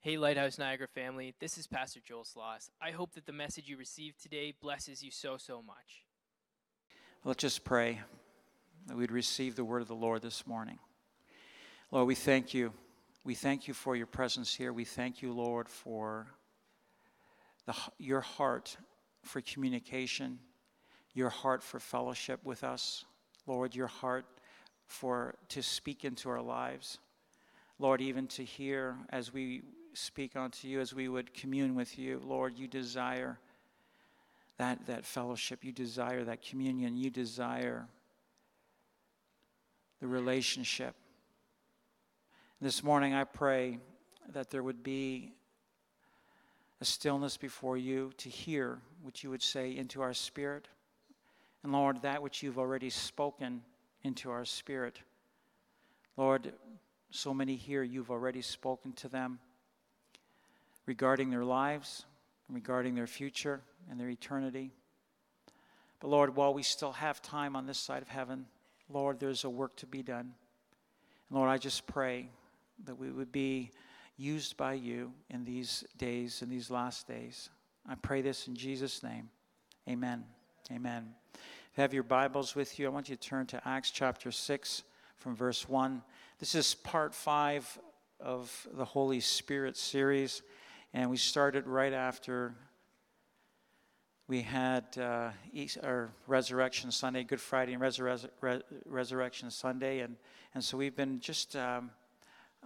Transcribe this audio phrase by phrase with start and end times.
[0.00, 2.70] Hey, Lighthouse Niagara family, this is Pastor Joel Sloss.
[2.80, 6.04] I hope that the message you received today blesses you so, so much.
[7.24, 8.00] Let's just pray
[8.86, 10.78] that we'd receive the word of the Lord this morning.
[11.90, 12.72] Lord, we thank you.
[13.24, 14.72] We thank you for your presence here.
[14.72, 16.28] We thank you, Lord, for
[17.66, 18.76] the, your heart
[19.24, 20.38] for communication,
[21.12, 23.04] your heart for fellowship with us.
[23.48, 24.26] Lord, your heart
[24.86, 27.00] for to speak into our lives.
[27.80, 29.62] Lord, even to hear as we
[29.98, 33.38] speak unto you, as we would commune with you, Lord, you desire
[34.56, 37.86] that, that fellowship, you desire that communion, you desire
[40.00, 40.94] the relationship.
[42.60, 43.78] This morning, I pray
[44.32, 45.32] that there would be
[46.80, 50.68] a stillness before you to hear what you would say into our spirit.
[51.62, 53.62] And Lord, that which you've already spoken
[54.04, 55.00] into our spirit.
[56.16, 56.52] Lord,
[57.10, 59.40] so many here you've already spoken to them
[60.88, 62.06] regarding their lives,
[62.48, 64.72] regarding their future and their eternity.
[66.00, 68.46] But Lord, while we still have time on this side of heaven,
[68.88, 70.32] Lord, there's a work to be done.
[71.28, 72.30] And Lord, I just pray
[72.86, 73.70] that we would be
[74.16, 77.50] used by you in these days, in these last days.
[77.86, 79.28] I pray this in Jesus' name.
[79.88, 80.24] Amen.
[80.72, 81.14] Amen.
[81.34, 84.32] If you have your Bibles with you, I want you to turn to Acts chapter
[84.32, 84.84] 6
[85.18, 86.02] from verse 1.
[86.38, 87.78] This is part 5
[88.20, 90.42] of the Holy Spirit series.
[90.94, 92.54] And we started right after
[94.26, 100.00] we had uh, East, our Resurrection Sunday, Good Friday, and Resur- Re- Resurrection Sunday.
[100.00, 100.16] And,
[100.54, 101.90] and so we've been just um,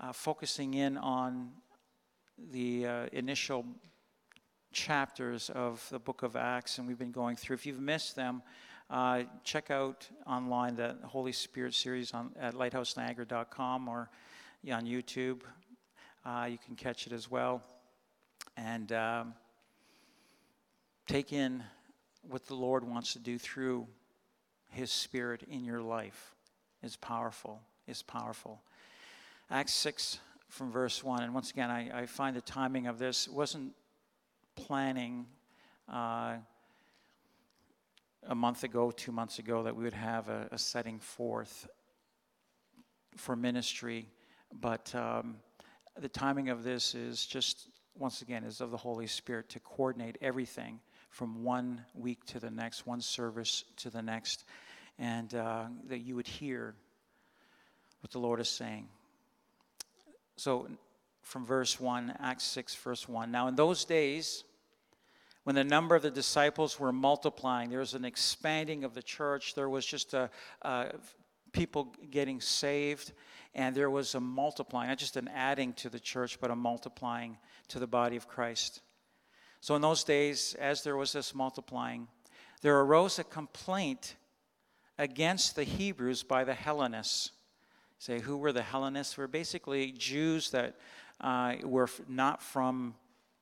[0.00, 1.50] uh, focusing in on
[2.52, 3.64] the uh, initial
[4.72, 7.54] chapters of the book of Acts, and we've been going through.
[7.54, 8.42] If you've missed them,
[8.88, 14.10] uh, check out online the Holy Spirit series on, at lighthouseniagara.com or
[14.70, 15.40] on YouTube.
[16.24, 17.62] Uh, you can catch it as well
[18.56, 19.34] and um,
[21.06, 21.62] take in
[22.22, 23.86] what the Lord wants to do through
[24.70, 26.34] His Spirit in your life
[26.82, 27.60] is powerful.
[27.86, 28.62] Is powerful.
[29.50, 30.18] Acts 6
[30.48, 31.22] from verse 1.
[31.22, 33.72] And once again, I, I find the timing of this wasn't
[34.54, 35.26] planning
[35.92, 36.36] uh,
[38.28, 41.66] a month ago, two months ago, that we would have a, a setting forth
[43.16, 44.08] for ministry.
[44.60, 45.36] But um,
[45.98, 50.16] the timing of this is just once again, is of the Holy Spirit to coordinate
[50.20, 50.80] everything
[51.10, 54.44] from one week to the next, one service to the next,
[54.98, 56.74] and uh, that you would hear
[58.00, 58.88] what the Lord is saying.
[60.36, 60.68] So,
[61.22, 63.30] from verse 1, Acts 6, verse 1.
[63.30, 64.44] Now, in those days,
[65.44, 69.54] when the number of the disciples were multiplying, there was an expanding of the church.
[69.54, 70.30] There was just a,
[70.62, 70.92] a
[71.52, 73.12] people getting saved,
[73.54, 77.36] and there was a multiplying, not just an adding to the church, but a multiplying
[77.68, 78.80] to the body of Christ.
[79.60, 82.08] So in those days, as there was this multiplying,
[82.62, 84.16] there arose a complaint
[84.98, 87.32] against the Hebrews by the Hellenists.
[87.98, 89.16] Say, who were the Hellenists?
[89.16, 90.76] Were basically Jews that
[91.20, 92.94] uh, were not from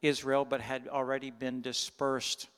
[0.03, 2.49] Israel but had already been dispersed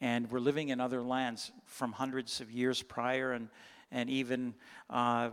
[0.00, 3.48] and were living in other lands from hundreds of years prior and
[3.92, 4.54] and even
[4.90, 5.30] uh,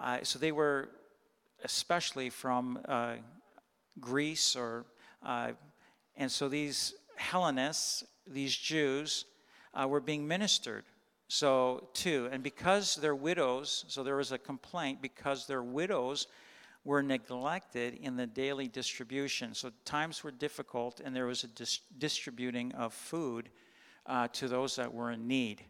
[0.00, 0.88] uh, so they were
[1.62, 3.14] especially from uh,
[4.00, 4.86] Greece or
[5.22, 5.52] uh,
[6.16, 9.26] and so these Hellenists, these Jews,
[9.74, 10.84] uh, were being ministered.
[11.28, 16.26] So too, and because they're widows, so there was a complaint because their widows
[16.84, 19.54] were neglected in the daily distribution.
[19.54, 23.50] So times were difficult, and there was a dis- distributing of food
[24.06, 25.62] uh, to those that were in need.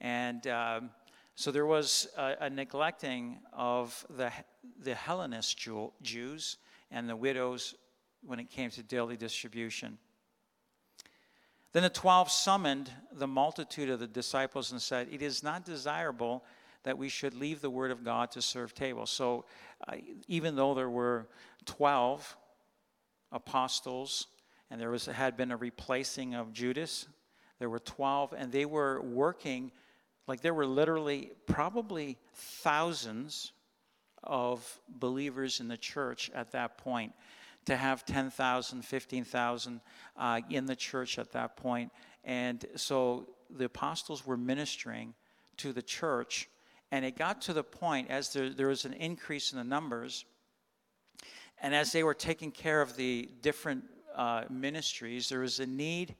[0.00, 0.90] And um,
[1.36, 4.30] so there was a, a neglecting of the,
[4.78, 6.58] the Hellenist Jew, Jews
[6.90, 7.74] and the widows
[8.22, 9.98] when it came to daily distribution.
[11.72, 16.44] Then the twelve summoned the multitude of the disciples and said, It is not desirable
[16.84, 19.10] that we should leave the word of God to serve tables.
[19.10, 19.44] So
[19.88, 19.96] uh,
[20.28, 21.26] even though there were
[21.64, 22.36] 12
[23.32, 24.28] apostles
[24.70, 27.08] and there was, had been a replacing of Judas,
[27.58, 29.72] there were 12, and they were working
[30.26, 33.52] like there were literally probably thousands
[34.22, 37.12] of believers in the church at that point.
[37.66, 39.80] To have 10,000, 15,000
[40.18, 41.92] uh, in the church at that point.
[42.22, 45.14] And so the apostles were ministering
[45.58, 46.48] to the church.
[46.90, 50.26] And it got to the point, as there, there was an increase in the numbers,
[51.60, 53.84] and as they were taking care of the different
[54.14, 56.14] uh, ministries, there was a need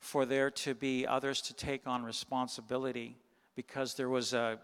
[0.00, 3.16] for there to be others to take on responsibility
[3.54, 4.58] because there was a,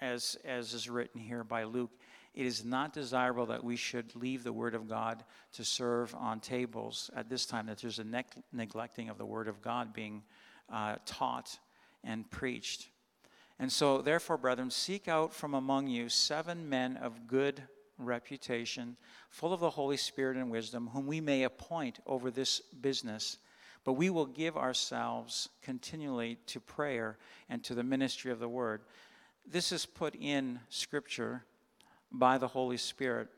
[0.00, 1.90] as, as is written here by Luke,
[2.34, 6.40] it is not desirable that we should leave the Word of God to serve on
[6.40, 10.22] tables at this time, that there's a ne- neglecting of the Word of God being
[10.72, 11.58] uh, taught
[12.02, 12.88] and preached.
[13.60, 17.62] And so, therefore, brethren, seek out from among you seven men of good
[17.98, 18.96] reputation,
[19.30, 23.38] full of the Holy Spirit and wisdom, whom we may appoint over this business.
[23.84, 28.80] But we will give ourselves continually to prayer and to the ministry of the word.
[29.46, 31.44] This is put in Scripture
[32.10, 33.28] by the Holy Spirit.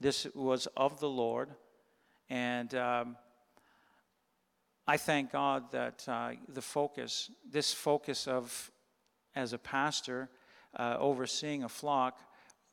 [0.00, 1.50] This was of the Lord,
[2.30, 3.16] and um,
[4.86, 8.70] I thank God that uh, the focus, this focus of,
[9.34, 10.30] as a pastor,
[10.78, 12.18] uh, overseeing a flock,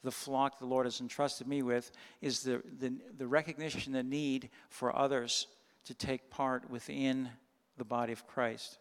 [0.03, 1.91] the flock the Lord has entrusted me with,
[2.21, 5.47] is the, the, the recognition, the need for others
[5.85, 7.29] to take part within
[7.77, 8.77] the body of Christ.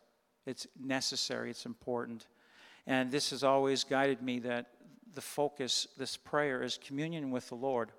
[0.47, 2.27] It's necessary, it's important.
[2.87, 4.67] And this has always guided me that
[5.15, 7.93] the focus, this prayer, is communion with the Lord,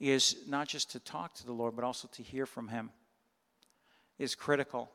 [0.00, 2.90] is not just to talk to the Lord, but also to hear from Him,
[4.18, 4.90] is critical.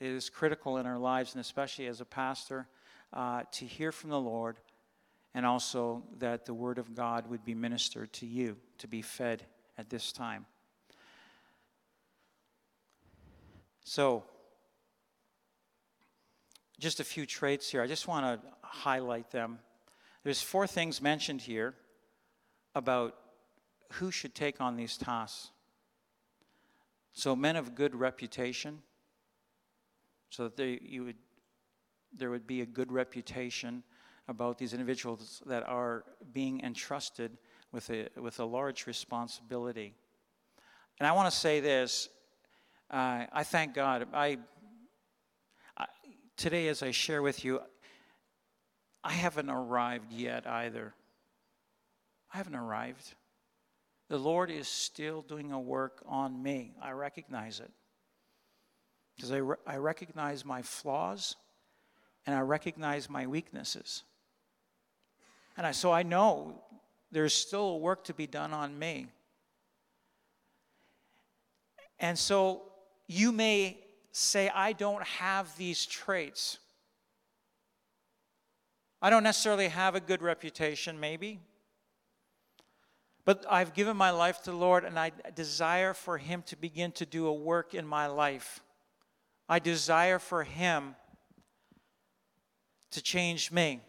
[0.00, 2.68] It is critical in our lives, and especially as a pastor,
[3.12, 4.58] uh, to hear from the Lord,
[5.34, 9.44] and also that the Word of God would be ministered to you, to be fed
[9.76, 10.46] at this time.
[13.88, 14.22] So,
[16.78, 17.80] just a few traits here.
[17.80, 19.60] I just want to highlight them.
[20.24, 21.74] There's four things mentioned here
[22.74, 23.14] about
[23.92, 25.52] who should take on these tasks.
[27.14, 28.82] So, men of good reputation,
[30.28, 31.16] so that they, you would,
[32.14, 33.82] there would be a good reputation
[34.28, 37.38] about these individuals that are being entrusted
[37.72, 39.94] with a, with a large responsibility.
[41.00, 42.10] And I want to say this
[42.90, 44.06] uh, I thank God.
[44.14, 44.38] I,
[45.76, 45.86] I,
[46.36, 47.60] today, as I share with you,
[49.04, 50.94] I haven't arrived yet either.
[52.32, 53.14] I haven't arrived.
[54.08, 56.74] The Lord is still doing a work on me.
[56.82, 57.70] I recognize it.
[59.16, 61.36] Because I, re- I recognize my flaws
[62.24, 64.04] and I recognize my weaknesses.
[65.56, 66.62] And I, so I know
[67.10, 69.08] there's still work to be done on me.
[71.98, 72.62] And so
[73.08, 73.78] you may
[74.12, 76.58] say, I don't have these traits.
[79.00, 81.40] I don't necessarily have a good reputation, maybe.
[83.24, 86.92] But I've given my life to the Lord and I desire for Him to begin
[86.92, 88.60] to do a work in my life.
[89.48, 90.94] I desire for Him
[92.90, 93.80] to change me.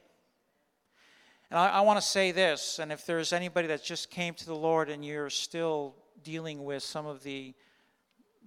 [1.50, 4.45] And I, I want to say this, and if there's anybody that just came to
[4.45, 7.56] the Lord and you're still dealing with some of the,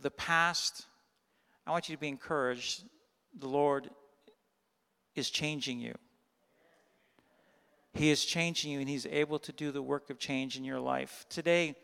[0.02, 0.86] the past,
[1.66, 2.84] I want you to be encouraged.
[3.38, 3.88] The Lord
[5.14, 5.94] is changing you.
[7.94, 10.80] He is changing you, and He's able to do the work of change in your
[10.80, 11.26] life.
[11.28, 11.76] Today,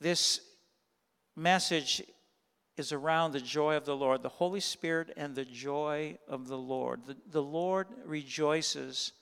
[0.00, 0.40] this
[1.36, 2.02] message
[2.76, 6.56] is around the joy of the Lord, the Holy Spirit and the joy of the
[6.56, 7.02] Lord.
[7.06, 9.12] The, the Lord rejoices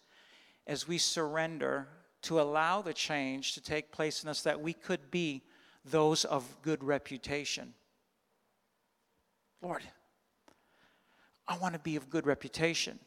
[0.67, 1.89] as we surrender
[2.23, 5.43] to allow the change to take place in us that we could be
[5.91, 7.75] those of good reputation.
[9.61, 9.83] Lord,
[11.47, 12.99] I want to be of good reputation.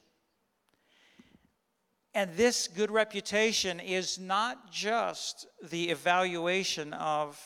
[2.13, 7.39] And this good reputation is not just the evaluation of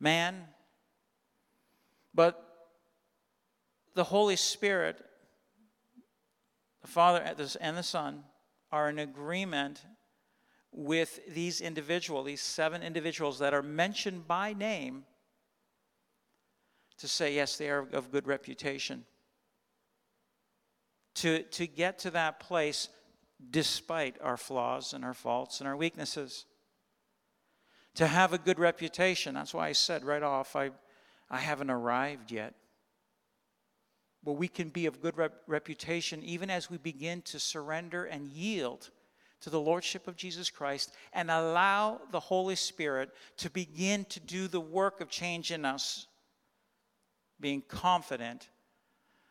[0.00, 0.44] man,
[2.14, 2.42] but
[3.94, 5.04] the Holy Spirit,
[6.80, 7.22] the Father
[7.60, 8.24] and the Son,
[8.72, 9.84] are in agreement
[10.72, 15.04] with these individuals, these seven individuals that are mentioned by name,
[16.98, 19.04] to say, yes, they are of good reputation
[21.18, 22.88] to, to get to that place
[23.50, 26.44] despite our flaws and our faults and our weaknesses.
[27.96, 29.34] To have a good reputation.
[29.34, 30.70] That's why I said right off, I,
[31.28, 32.54] I haven't arrived yet.
[34.22, 38.28] But we can be of good rep- reputation even as we begin to surrender and
[38.28, 38.90] yield
[39.40, 44.48] to the Lordship of Jesus Christ and allow the Holy Spirit to begin to do
[44.48, 46.06] the work of change in us,
[47.40, 48.48] being confident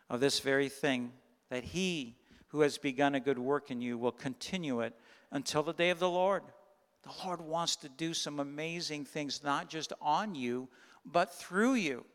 [0.10, 1.12] of this very thing
[1.50, 2.16] that he
[2.50, 4.94] who has begun a good work in you will continue it
[5.32, 6.44] until the day of the Lord.
[7.04, 10.70] The Lord wants to do some amazing things, not just on you,
[11.06, 12.06] but through you.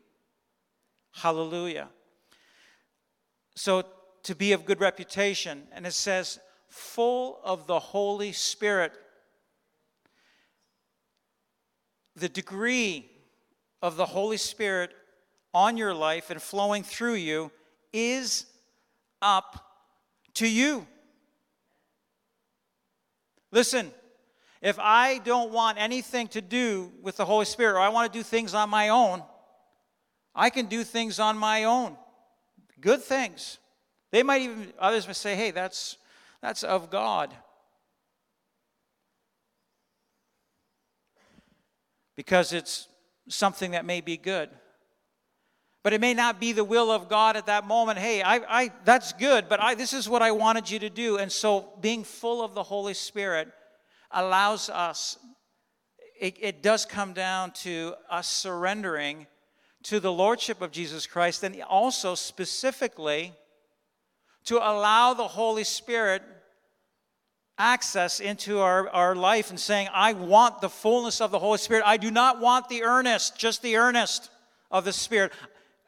[1.11, 1.89] Hallelujah.
[3.55, 3.83] So,
[4.23, 6.39] to be of good reputation, and it says,
[6.73, 8.93] full of the Holy Spirit.
[12.15, 13.11] The degree
[13.79, 14.91] of the Holy Spirit
[15.53, 17.51] on your life and flowing through you
[17.93, 18.47] is
[19.21, 19.63] up
[20.33, 20.87] to you.
[23.51, 23.91] Listen,
[24.59, 28.17] if I don't want anything to do with the Holy Spirit or I want to
[28.17, 29.21] do things on my own,
[30.33, 31.97] I can do things on my own.
[32.81, 33.59] Good things.
[34.09, 35.97] They might even, others might say, hey, that's,
[36.43, 37.33] that's of God.
[42.17, 42.89] Because it's
[43.29, 44.49] something that may be good.
[45.83, 47.97] But it may not be the will of God at that moment.
[47.97, 51.17] Hey, I, I, that's good, but I, this is what I wanted you to do.
[51.17, 53.47] And so being full of the Holy Spirit
[54.11, 55.17] allows us,
[56.19, 59.27] it, it does come down to us surrendering
[59.83, 63.33] to the Lordship of Jesus Christ and also specifically
[64.45, 66.21] to allow the Holy Spirit
[67.57, 71.83] access into our, our life and saying, I want the fullness of the Holy Spirit.
[71.85, 74.29] I do not want the earnest, just the earnest
[74.71, 75.31] of the Spirit.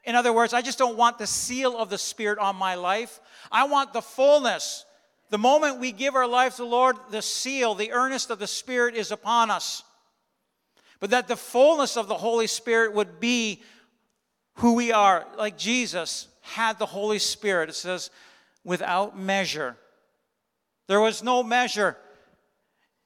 [0.03, 3.19] In other words, I just don't want the seal of the Spirit on my life.
[3.51, 4.85] I want the fullness.
[5.31, 8.47] The moment we give our life to the Lord, the seal, the earnest of the
[8.47, 9.83] Spirit is upon us.
[11.00, 13.63] But that the fullness of the Holy Spirit would be
[14.55, 17.69] who we are, like Jesus had the Holy Spirit.
[17.69, 18.12] It says,
[18.65, 19.77] without measure.
[20.88, 21.95] There was no measure.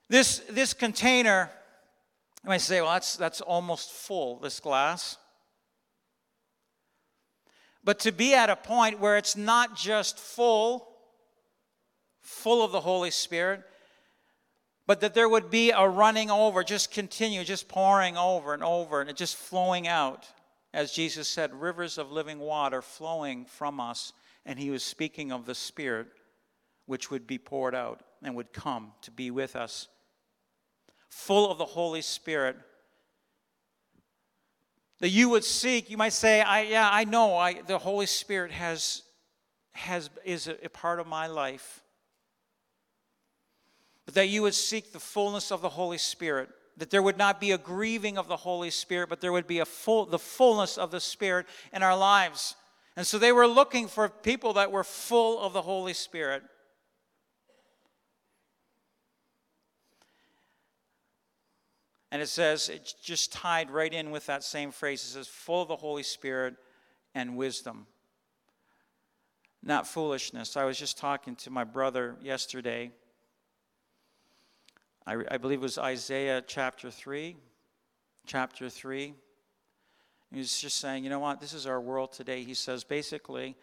[0.09, 1.51] This, this container,
[2.43, 5.17] you might say, well, that's, that's almost full, this glass.
[7.83, 10.87] But to be at a point where it's not just full,
[12.21, 13.63] full of the Holy Spirit,
[14.87, 19.01] but that there would be a running over, just continue, just pouring over and over,
[19.01, 20.25] and it just flowing out.
[20.73, 24.13] As Jesus said, rivers of living water flowing from us.
[24.45, 26.07] And he was speaking of the Spirit
[26.85, 29.87] which would be poured out and would come to be with us.
[31.09, 32.55] Full of the Holy Spirit.
[34.99, 38.51] That you would seek, you might say, I, yeah, I know I, the Holy Spirit
[38.51, 39.03] has,
[39.71, 41.83] has, is a, a part of my life
[44.09, 46.49] but that you would seek the fullness of the Holy Spirit.
[46.77, 49.59] That there would not be a grieving of the Holy Spirit, but there would be
[49.59, 52.55] a full, the fullness of the Spirit in our lives.
[52.99, 56.43] And so they were looking for people that were full of the Holy Spirit.
[62.11, 65.01] And it says, it's just tied right in with that same phrase.
[65.05, 66.55] It says, full of the Holy Spirit
[67.15, 67.87] and wisdom.
[69.63, 70.57] Not foolishness.
[70.57, 72.91] I was just talking to my brother yesterday
[75.09, 77.35] I, I believe it was Isaiah chapter 3.
[78.27, 79.15] Chapter 3.
[80.31, 82.43] He's just saying, you know what, this is our world today.
[82.43, 83.55] He says, basically,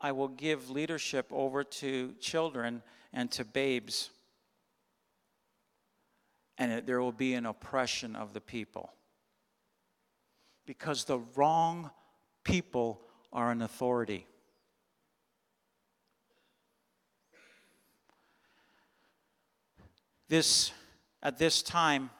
[0.00, 4.10] I will give leadership over to children and to babes,
[6.56, 8.92] and there will be an oppression of the people.
[10.66, 11.90] Because the wrong
[12.44, 13.00] people
[13.32, 14.26] are in authority.
[20.28, 20.72] This
[21.22, 22.10] at this time,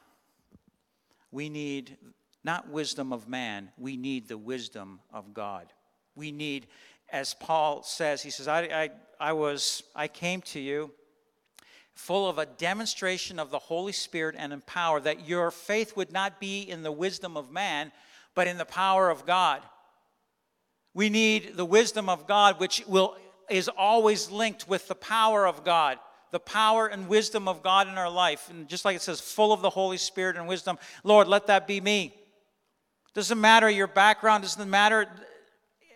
[1.31, 1.97] we need
[2.45, 5.73] not wisdom of man, we need the wisdom of God.
[6.15, 6.67] We need,
[7.09, 10.91] as Paul says, he says, I, I, I was, I came to you
[11.93, 16.11] full of a demonstration of the Holy Spirit and in power, that your faith would
[16.11, 17.91] not be in the wisdom of man,
[18.35, 19.61] but in the power of God.
[20.93, 23.17] We need the wisdom of God, which will,
[23.49, 25.99] is always linked with the power of God
[26.31, 28.49] the power and wisdom of God in our life.
[28.49, 31.65] And just like it says, full of the Holy Spirit and wisdom, Lord, let that
[31.65, 32.13] be me.
[33.15, 35.07] Doesn't matter your background, doesn't matter,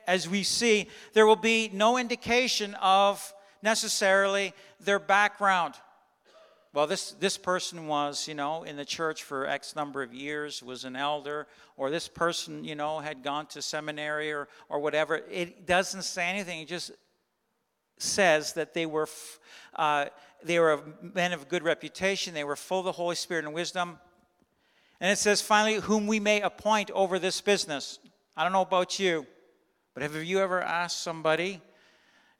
[0.08, 5.76] as we see, there will be no indication of necessarily their background.
[6.74, 10.64] Well, this, this person was, you know, in the church for X number of years,
[10.64, 15.18] was an elder, or this person, you know, had gone to seminary or, or whatever.
[15.30, 16.62] It doesn't say anything.
[16.62, 16.92] It just
[17.98, 19.10] says that they were,
[19.76, 20.06] uh,
[20.42, 24.00] they were men of good reputation, they were full of the Holy Spirit and wisdom.
[25.02, 28.00] And it says, finally, whom we may appoint over this business.
[28.36, 29.26] I don't know about you,
[29.94, 31.62] but have you ever asked somebody,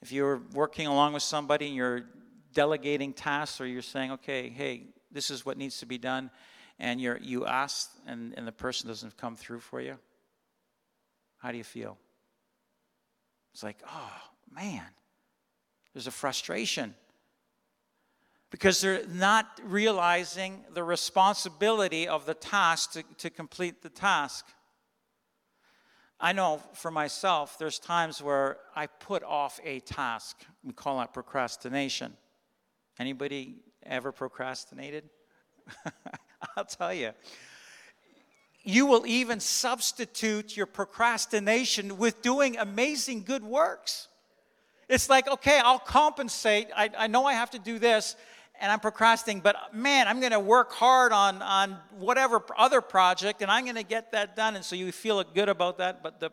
[0.02, 2.06] if you're working along with somebody and you're
[2.54, 6.30] delegating tasks or you're saying, okay, hey, this is what needs to be done,
[6.80, 9.98] and you're, you ask and, and the person doesn't come through for you?
[11.38, 11.98] How do you feel?
[13.54, 14.22] It's like, oh,
[14.54, 14.86] man,
[15.94, 16.94] there's a frustration
[18.52, 24.46] because they're not realizing the responsibility of the task to, to complete the task.
[26.20, 30.38] I know for myself, there's times where I put off a task.
[30.64, 32.14] We call that procrastination.
[32.98, 35.10] Anybody ever procrastinated?
[36.58, 37.12] I'll tell you.
[38.64, 44.10] You will even substitute your procrastination with doing amazing good works.
[44.90, 46.68] It's like, okay, I'll compensate.
[46.76, 48.16] I, I know I have to do this.
[48.60, 53.42] And I'm procrastinating, but man, I'm going to work hard on, on whatever other project
[53.42, 54.56] and I'm going to get that done.
[54.56, 56.32] And so you feel good about that, but the,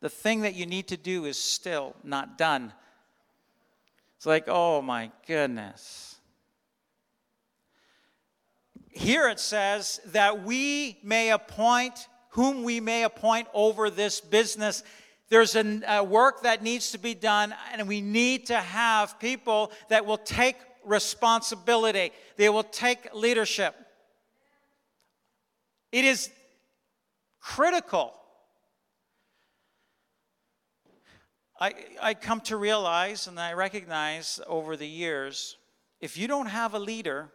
[0.00, 2.72] the thing that you need to do is still not done.
[4.16, 6.16] It's like, oh my goodness.
[8.90, 14.82] Here it says that we may appoint whom we may appoint over this business.
[15.28, 20.04] There's a, work that needs to be done, and we need to have people that
[20.06, 23.74] will take responsibility, they will take leadership.
[25.92, 26.30] It is
[27.40, 28.14] critical.
[31.58, 35.56] I, I come to realize and I recognize over the years
[36.00, 37.28] if you don't have a leader,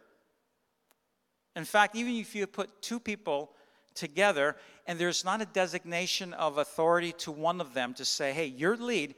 [1.54, 3.52] in fact, even if you put two people
[3.94, 8.46] together and there's not a designation of authority to one of them to say, hey,
[8.46, 9.14] your lead,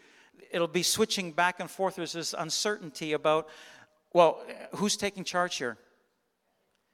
[0.50, 1.96] it'll be switching back and forth.
[1.96, 3.48] There's this uncertainty about
[4.12, 4.40] well,
[4.76, 5.76] who's taking charge here?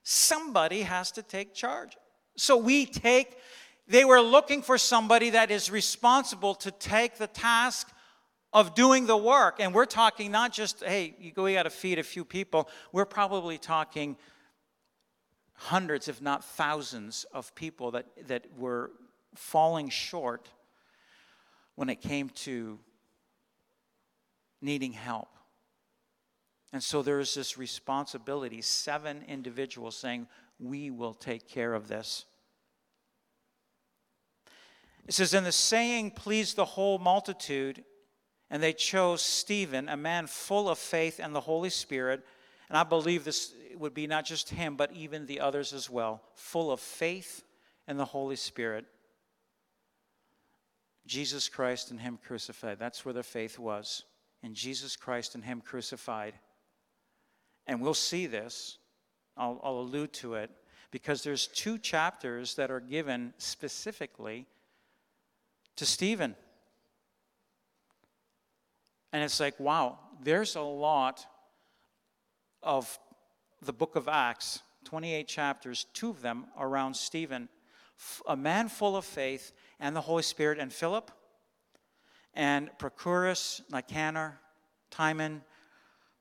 [0.03, 1.97] Somebody has to take charge.
[2.37, 3.39] So we take,
[3.87, 7.89] they were looking for somebody that is responsible to take the task
[8.53, 9.57] of doing the work.
[9.61, 12.69] And we're talking not just, hey, you go, we got to feed a few people.
[12.93, 14.17] We're probably talking
[15.55, 18.91] hundreds, if not thousands, of people that, that were
[19.35, 20.49] falling short
[21.77, 22.79] when it came to
[24.61, 25.29] needing help.
[26.75, 30.27] And so there's this responsibility, seven individuals saying,
[30.59, 32.25] We will take care of this.
[35.07, 37.85] It says, And the saying pleased the whole multitude,
[38.51, 42.27] and they chose Stephen, a man full of faith and the Holy Spirit.
[42.69, 46.23] And I believe this would be not just him, but even the others as well,
[46.35, 47.45] full of faith
[47.87, 48.85] and the Holy Spirit.
[51.07, 52.81] Jesus Christ and Him crucified.
[52.81, 54.03] That's where their faith was.
[54.43, 56.35] In Jesus Christ and Him crucified.
[57.67, 58.79] And we'll see this,
[59.37, 60.51] I'll, I'll allude to it,
[60.91, 64.47] because there's two chapters that are given specifically
[65.77, 66.37] to Stephen.
[69.13, 71.27] And it's like, wow, there's a lot
[72.63, 72.99] of
[73.63, 77.49] the book of Acts, 28 chapters, two of them around Stephen,
[78.27, 81.11] a man full of faith and the Holy Spirit, and Philip,
[82.35, 84.39] and Prochorus, Nicanor,
[84.91, 85.43] Timon,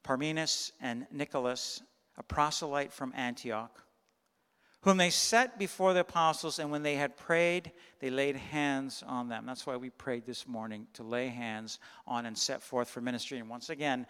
[0.03, 1.81] Parmenas and Nicholas,
[2.17, 3.83] a proselyte from Antioch,
[4.81, 9.29] whom they set before the apostles, and when they had prayed, they laid hands on
[9.29, 9.45] them.
[9.45, 13.39] That's why we prayed this morning to lay hands on and set forth for ministry.
[13.39, 14.05] And once again,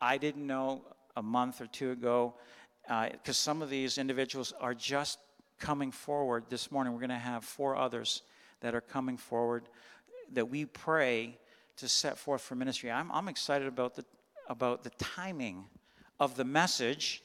[0.00, 0.82] I didn't know
[1.16, 2.34] a month or two ago,
[2.82, 5.18] because uh, some of these individuals are just
[5.58, 6.92] coming forward this morning.
[6.92, 8.22] We're going to have four others
[8.60, 9.68] that are coming forward
[10.32, 11.38] that we pray
[11.76, 12.90] to set forth for ministry.
[12.90, 14.04] I'm, I'm excited about the,
[14.48, 15.64] about the timing
[16.18, 17.22] of the message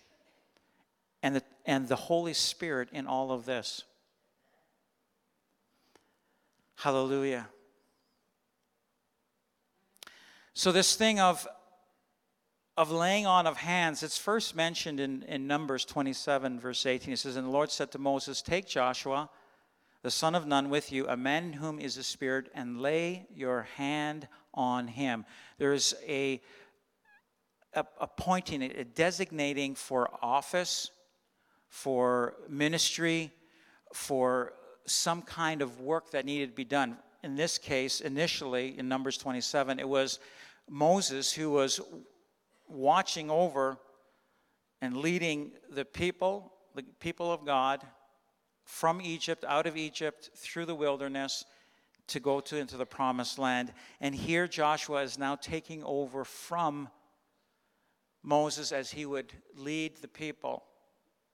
[1.21, 3.83] and the, and the Holy Spirit in all of this.
[6.75, 7.47] Hallelujah.
[10.53, 11.47] So, this thing of,
[12.77, 17.13] of laying on of hands, it's first mentioned in, in Numbers 27, verse 18.
[17.13, 19.29] It says, And the Lord said to Moses, Take Joshua,
[20.03, 23.63] the son of Nun, with you, a man whom is a spirit, and lay your
[23.77, 25.25] hand on him.
[25.57, 26.41] There's a
[27.75, 30.91] appointing, a designating for office,
[31.67, 33.31] for ministry,
[33.93, 34.53] for
[34.85, 36.97] some kind of work that needed to be done.
[37.23, 40.19] In this case, initially in Numbers 27, it was
[40.69, 41.79] Moses who was
[42.67, 43.77] watching over
[44.81, 47.81] and leading the people, the people of God,
[48.65, 51.45] from Egypt, out of Egypt, through the wilderness
[52.07, 53.73] to go to into the promised land.
[54.01, 56.89] And here Joshua is now taking over from
[58.23, 60.63] Moses as he would lead the people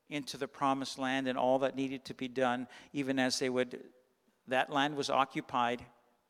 [0.10, 3.80] into the promised land and all that needed to be done, even as they would,
[4.48, 5.86] that land was occupied,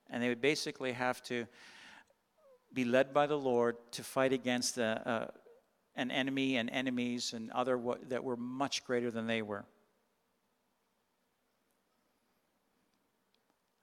[0.10, 1.48] and they would basically have to
[2.74, 5.28] be led by the Lord to fight against a, uh,
[5.96, 9.66] an enemy and enemies and other that were much greater than they were.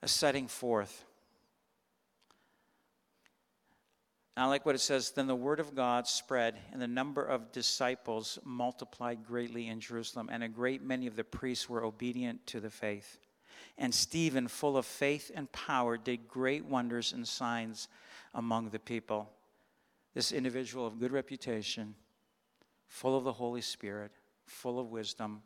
[0.03, 1.05] A setting forth.
[4.39, 7.53] I like what it says Then the word of God spread, and the number of
[7.53, 12.61] disciples multiplied greatly in Jerusalem, and a great many of the priests were obedient to
[12.61, 13.19] the faith.
[13.79, 17.89] And Stephen, full of faith and power, did great wonders and signs
[18.35, 19.31] among the people.
[20.15, 21.95] This individual of good reputation,
[22.89, 24.13] full of the Holy Spirit,
[24.45, 25.43] full of wisdom,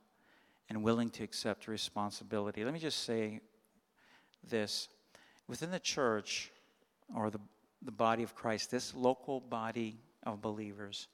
[0.68, 2.64] and willing to accept responsibility.
[2.64, 3.40] Let me just say
[4.48, 4.88] this
[5.48, 6.52] within the church
[7.14, 7.40] or the
[7.82, 11.08] the body of Christ, this local body of believers,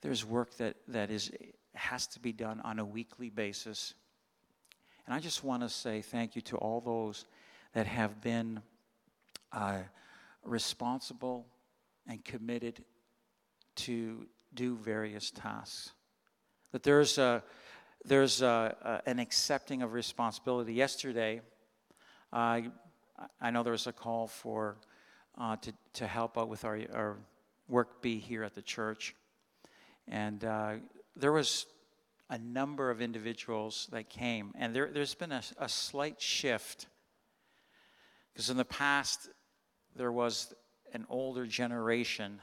[0.00, 1.30] there's work that, that is,
[1.74, 3.94] has to be done on a weekly basis.
[5.06, 7.24] And I just want to say thank you to all those
[7.72, 8.60] that have been
[9.52, 9.78] uh,
[10.44, 11.46] responsible
[12.06, 12.84] and committed
[13.76, 15.92] to do various tasks.
[16.72, 17.42] That there's, a,
[18.04, 20.74] there's a, a, an accepting of responsibility.
[20.74, 21.40] Yesterday,
[22.32, 22.60] uh,
[23.40, 24.76] I know there was a call for
[25.38, 27.16] uh, to, to help out with our, our
[27.68, 29.14] work bee here at the church.
[30.06, 30.74] And uh,
[31.16, 31.66] there was
[32.30, 36.86] a number of individuals that came, and there, there's been a, a slight shift.
[38.32, 39.28] Because in the past,
[39.96, 40.52] there was
[40.92, 42.40] an older generation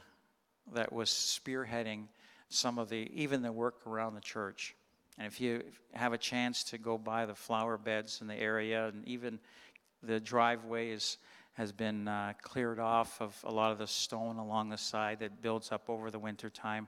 [0.74, 2.04] that was spearheading
[2.48, 4.74] some of the, even the work around the church.
[5.18, 5.62] And if you
[5.94, 9.38] have a chance to go by the flower beds in the area, and even
[10.02, 11.18] the driveway is,
[11.56, 15.40] has been uh, cleared off of a lot of the stone along the side that
[15.40, 16.86] builds up over the winter time.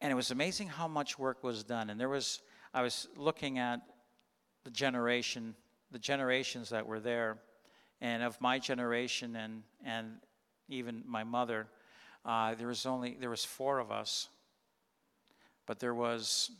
[0.00, 1.88] And it was amazing how much work was done.
[1.88, 2.40] And there was,
[2.74, 3.80] I was looking at
[4.64, 5.54] the generation,
[5.92, 7.38] the generations that were there,
[8.00, 10.16] and of my generation and, and
[10.68, 11.68] even my mother,
[12.24, 14.28] uh, there was only, there was four of us,
[15.66, 16.50] but there was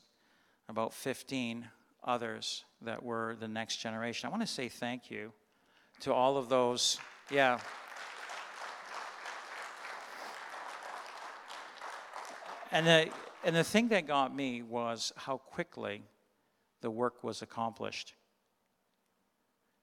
[0.68, 1.66] about 15
[2.04, 4.28] others that were the next generation.
[4.28, 5.32] I want to say thank you
[6.00, 6.98] to all of those.
[7.30, 7.58] Yeah.
[12.72, 13.08] And the,
[13.44, 16.02] and the thing that got me was how quickly
[16.80, 18.14] the work was accomplished.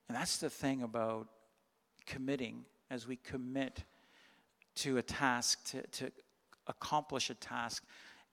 [0.08, 1.28] And that's the thing about
[2.06, 3.84] committing, as we commit
[4.76, 6.12] to a task, to, to
[6.68, 7.84] accomplish a task,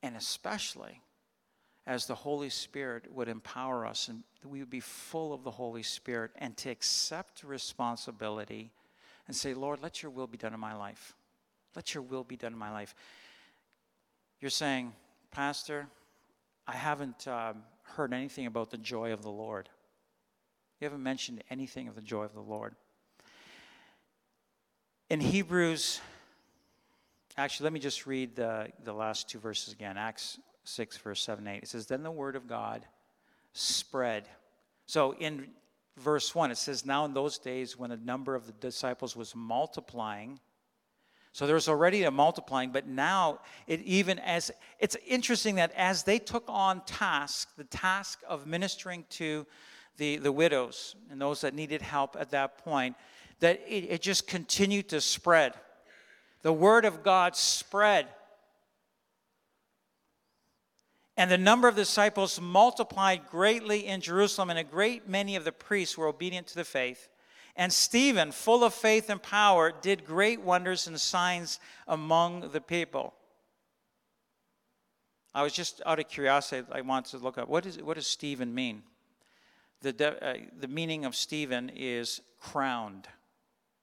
[0.02, 1.00] and especially
[1.86, 5.82] as the Holy Spirit would empower us and we would be full of the Holy
[5.82, 8.70] Spirit and to accept responsibility
[9.26, 11.14] and say, Lord, let your will be done in my life.
[11.76, 12.94] Let your will be done in my life.
[14.40, 14.92] You're saying,
[15.30, 15.86] Pastor,
[16.66, 19.68] I haven't um, heard anything about the joy of the Lord.
[20.80, 22.74] You haven't mentioned anything of the joy of the Lord.
[25.10, 26.00] In Hebrews,
[27.36, 29.96] actually, let me just read the, the last two verses again.
[29.96, 31.62] Acts 6, verse 7 8.
[31.62, 32.84] It says, Then the word of God
[33.52, 34.28] spread.
[34.86, 35.48] So in
[35.96, 39.34] verse 1, it says, Now in those days when the number of the disciples was
[39.34, 40.40] multiplying,
[41.34, 46.04] so there was already a multiplying, but now it even as it's interesting that as
[46.04, 49.44] they took on task, the task of ministering to
[49.96, 52.94] the, the widows and those that needed help at that point,
[53.40, 55.54] that it, it just continued to spread.
[56.42, 58.06] The word of God spread.
[61.16, 65.52] And the number of disciples multiplied greatly in Jerusalem, and a great many of the
[65.52, 67.08] priests were obedient to the faith.
[67.56, 73.14] And Stephen, full of faith and power, did great wonders and signs among the people.
[75.32, 78.06] I was just out of curiosity, I wanted to look up what, is, what does
[78.06, 78.82] Stephen mean?
[79.82, 83.06] The, uh, the meaning of Stephen is crowned,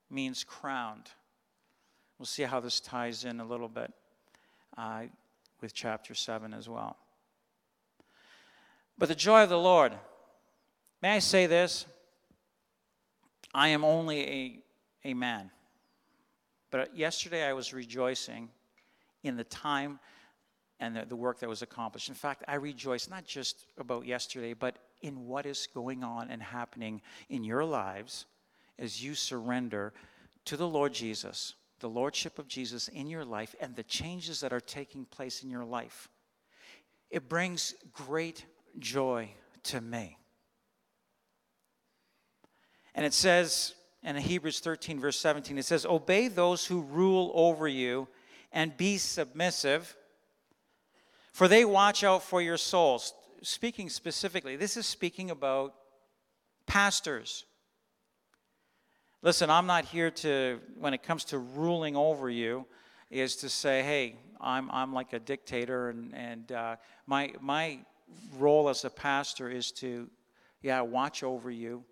[0.09, 1.11] means crowned.
[2.17, 3.93] We'll see how this ties in a little bit
[4.77, 5.03] uh,
[5.61, 6.97] with chapter 7 as well.
[8.97, 9.93] But the joy of the Lord,
[11.01, 11.85] may I say this?
[13.53, 14.19] I am only
[15.03, 15.51] a, a man.
[16.69, 18.49] But yesterday I was rejoicing
[19.23, 19.99] in the time
[20.79, 22.09] and the, the, work that was accomplished.
[22.09, 26.41] In fact, I rejoice not just about yesterday, but in what is going on and
[26.41, 28.25] happening in your lives
[28.79, 29.93] as you surrender
[30.45, 34.53] to the Lord Jesus, the Lordship of Jesus in your life, and the changes that
[34.53, 36.09] are taking place in your life.
[37.11, 38.45] It brings great
[38.79, 39.31] joy
[39.63, 40.17] to me.
[42.93, 47.67] And it says in Hebrews 13, verse 17, it says, Obey those who rule over
[47.67, 48.07] you
[48.51, 49.95] and be submissive,
[51.31, 53.13] for they watch out for your souls.
[53.43, 55.73] Speaking specifically, this is speaking about
[56.65, 57.45] pastors.
[59.21, 62.65] Listen, I'm not here to, when it comes to ruling over you,
[63.09, 67.79] is to say, hey, I'm, I'm like a dictator, and, and uh, my, my
[68.37, 70.09] role as a pastor is to,
[70.61, 71.83] yeah, watch over you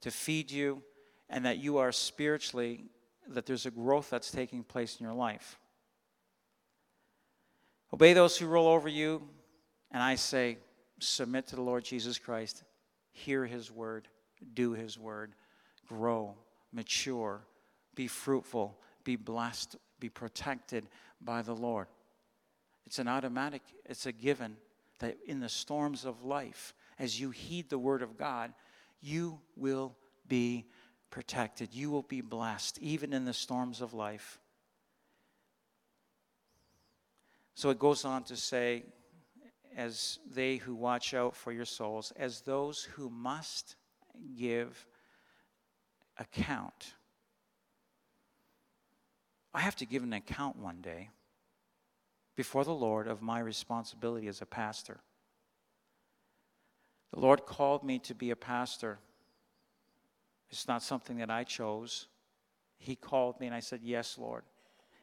[0.00, 0.82] to feed you,
[1.30, 2.84] and that you are spiritually,
[3.28, 5.58] that there's a growth that's taking place in your life.
[7.90, 9.22] Obey those who rule over you,
[9.90, 10.58] and I say,
[11.00, 12.64] submit to the Lord Jesus Christ,
[13.12, 14.08] hear his word,
[14.52, 15.32] do his word,
[15.88, 16.34] grow,
[16.70, 17.40] mature,
[17.94, 20.86] be fruitful, be blessed, be protected
[21.22, 21.86] by the Lord.
[22.84, 24.56] It's an automatic, it's a given
[25.04, 28.54] that in the storms of life, as you heed the word of God,
[29.00, 29.94] you will
[30.26, 30.66] be
[31.10, 31.74] protected.
[31.74, 34.40] You will be blessed, even in the storms of life.
[37.54, 38.84] So it goes on to say,
[39.76, 43.76] as they who watch out for your souls, as those who must
[44.38, 44.86] give
[46.18, 46.94] account.
[49.52, 51.10] I have to give an account one day
[52.36, 55.00] before the Lord of my responsibility as a pastor.
[57.12, 58.98] The Lord called me to be a pastor.
[60.50, 62.08] It's not something that I chose.
[62.76, 64.42] He called me, and I said, Yes, Lord.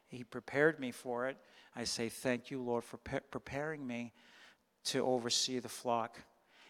[0.07, 1.37] He prepared me for it.
[1.75, 4.11] I say, Thank you, Lord, for preparing me
[4.85, 6.17] to oversee the flock.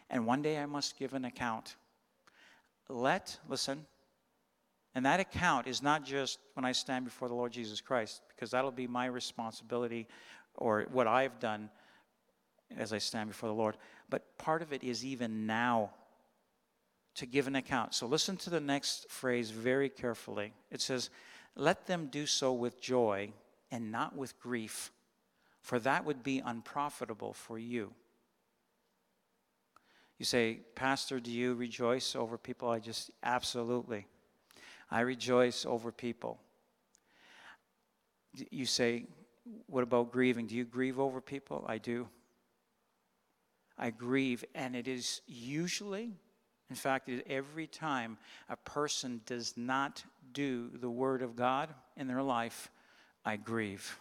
[0.10, 1.76] And one day I must give an account.
[2.88, 3.86] Let, listen,
[4.94, 8.52] and that account is not just when I stand before the Lord Jesus Christ, because
[8.52, 10.08] that'll be my responsibility
[10.56, 11.70] or what I've done
[12.78, 13.78] as I stand before the Lord.
[14.10, 15.92] But part of it is even now
[17.16, 17.94] to give an account.
[17.94, 20.54] So listen to the next phrase very carefully.
[20.72, 21.10] It says,
[21.56, 23.34] Let them do so with joy
[23.72, 24.92] and not with grief,
[25.62, 27.94] for that would be unprofitable for you.
[30.18, 32.70] You say, Pastor, do you rejoice over people?
[32.70, 34.06] I just, absolutely.
[34.92, 36.40] I rejoice over people.
[38.52, 39.06] You say,
[39.68, 40.48] What about grieving?
[40.48, 41.66] Do you grieve over people?
[41.68, 42.08] I do.
[43.78, 46.12] I grieve, and it is usually,
[46.70, 48.18] in fact, it is every time
[48.50, 52.70] a person does not do the Word of God in their life,
[53.26, 54.00] I grieve.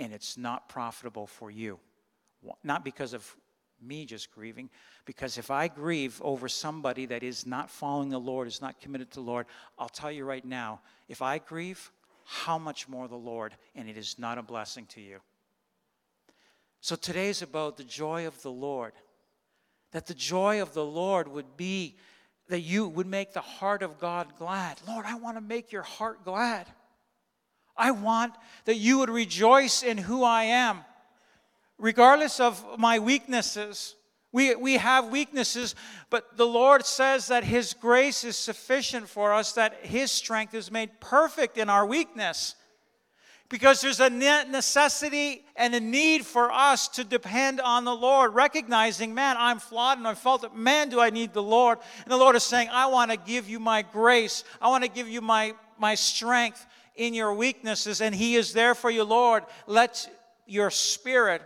[0.00, 1.78] And it's not profitable for you.
[2.64, 3.36] Not because of
[3.80, 4.70] me just grieving,
[5.04, 9.10] because if I grieve over somebody that is not following the Lord, is not committed
[9.12, 9.46] to the Lord,
[9.78, 11.92] I'll tell you right now, if I grieve,
[12.30, 15.20] how much more the Lord, and it is not a blessing to you.
[16.82, 18.92] So today is about the joy of the Lord.
[19.92, 21.96] That the joy of the Lord would be
[22.50, 24.78] that you would make the heart of God glad.
[24.86, 26.66] Lord, I want to make your heart glad.
[27.74, 28.34] I want
[28.66, 30.84] that you would rejoice in who I am,
[31.78, 33.94] regardless of my weaknesses.
[34.30, 35.74] We, we have weaknesses,
[36.10, 40.70] but the Lord says that His grace is sufficient for us, that His strength is
[40.70, 42.54] made perfect in our weakness
[43.48, 49.14] because there's a necessity and a need for us to depend on the Lord, recognizing,
[49.14, 50.54] man, I'm flawed and I'm it.
[50.54, 51.78] Man, do I need the Lord.
[52.04, 54.44] And the Lord is saying, I want to give you my grace.
[54.60, 58.02] I want to give you my, my strength in your weaknesses.
[58.02, 59.44] And He is there for you, Lord.
[59.66, 60.08] Let
[60.46, 61.40] your spirit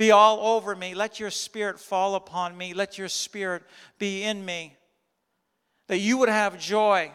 [0.00, 0.94] be all over me.
[0.94, 2.74] Let your spirit fall upon me.
[2.74, 3.62] Let your spirit
[3.98, 4.76] be in me.
[5.88, 7.12] That you would have joy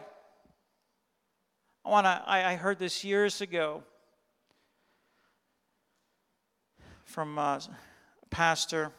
[1.86, 3.84] I want to, I, I, heard this years ago
[7.04, 7.60] from a
[8.28, 8.90] pastor,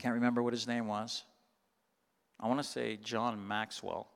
[0.00, 1.22] can't remember what his name was.
[2.40, 4.08] I want to say John Maxwell.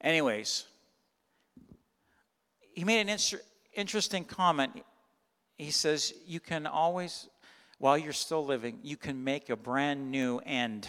[0.00, 0.64] Anyways,
[2.74, 3.42] he made an inter-
[3.72, 4.72] interesting comment.
[5.60, 7.28] He says, You can always,
[7.78, 10.88] while you're still living, you can make a brand new end.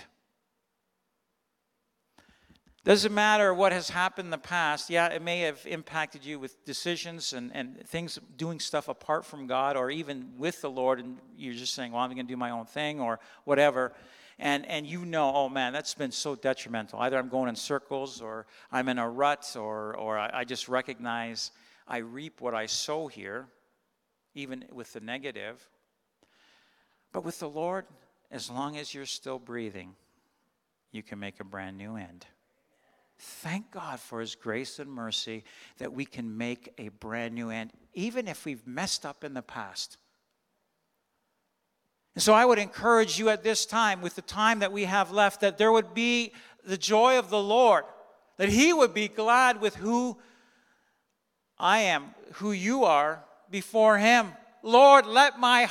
[2.83, 4.89] Doesn't matter what has happened in the past.
[4.89, 9.45] Yeah, it may have impacted you with decisions and, and things, doing stuff apart from
[9.45, 12.37] God or even with the Lord, and you're just saying, well, I'm going to do
[12.37, 13.93] my own thing or whatever.
[14.39, 16.97] And, and you know, oh man, that's been so detrimental.
[16.99, 20.69] Either I'm going in circles or I'm in a rut or, or I, I just
[20.69, 21.51] recognize
[21.87, 23.47] I reap what I sow here,
[24.33, 25.67] even with the negative.
[27.11, 27.85] But with the Lord,
[28.31, 29.95] as long as you're still breathing,
[30.91, 32.25] you can make a brand new end.
[33.17, 35.43] Thank God for His grace and mercy
[35.77, 39.41] that we can make a brand new end, even if we've messed up in the
[39.41, 39.97] past.
[42.15, 45.11] And so I would encourage you at this time, with the time that we have
[45.11, 46.33] left, that there would be
[46.65, 47.85] the joy of the Lord,
[48.37, 50.17] that He would be glad with who
[51.59, 54.31] I am, who you are before Him.
[54.63, 55.69] Lord, let, my,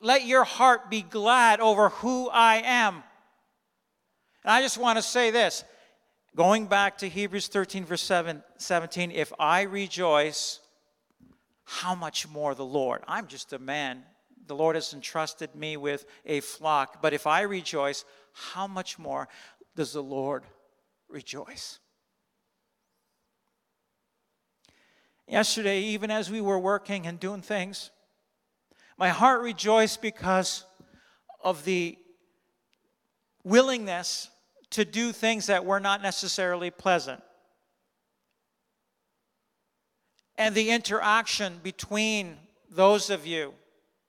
[0.00, 3.02] let your heart be glad over who I am.
[4.44, 5.64] And I just want to say this
[6.36, 10.60] Going back to Hebrews 13, verse 7, 17, if I rejoice,
[11.64, 13.02] how much more the Lord?
[13.06, 14.02] I'm just a man.
[14.46, 17.00] The Lord has entrusted me with a flock.
[17.00, 19.28] But if I rejoice, how much more
[19.76, 20.42] does the Lord
[21.08, 21.78] rejoice?
[25.26, 27.90] Yesterday, even as we were working and doing things,
[28.98, 30.64] my heart rejoiced because
[31.42, 31.98] of the
[33.42, 34.30] willingness
[34.70, 37.22] to do things that were not necessarily pleasant.
[40.36, 42.36] And the interaction between
[42.70, 43.54] those of you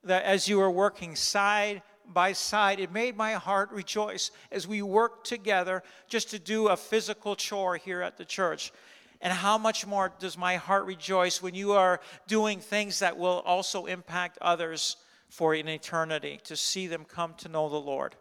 [0.04, 4.82] that as you were working side by side, it made my heart rejoice as we
[4.82, 8.72] worked together just to do a physical chore here at the church.
[9.20, 13.42] And how much more does my heart rejoice when you are doing things that will
[13.46, 14.96] also impact others
[15.28, 18.16] for an eternity to see them come to know the Lord?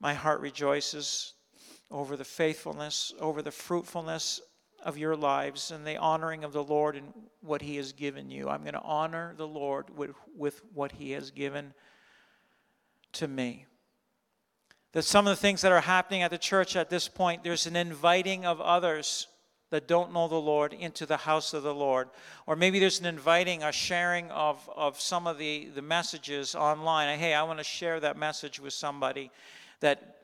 [0.00, 1.34] My heart rejoices
[1.90, 4.40] over the faithfulness, over the fruitfulness
[4.82, 8.48] of your lives and the honoring of the Lord and what He has given you.
[8.48, 11.74] I'm going to honor the Lord with, with what He has given
[13.12, 13.66] to me.
[14.92, 17.66] That some of the things that are happening at the church at this point, there's
[17.66, 19.28] an inviting of others
[19.70, 22.08] that don't know the Lord into the house of the Lord.
[22.46, 27.18] Or maybe there's an inviting, a sharing of, of some of the, the messages online.
[27.18, 29.30] Hey, I want to share that message with somebody
[29.78, 30.16] that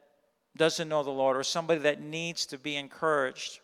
[0.56, 3.60] doesn't know the Lord or somebody that needs to be encouraged.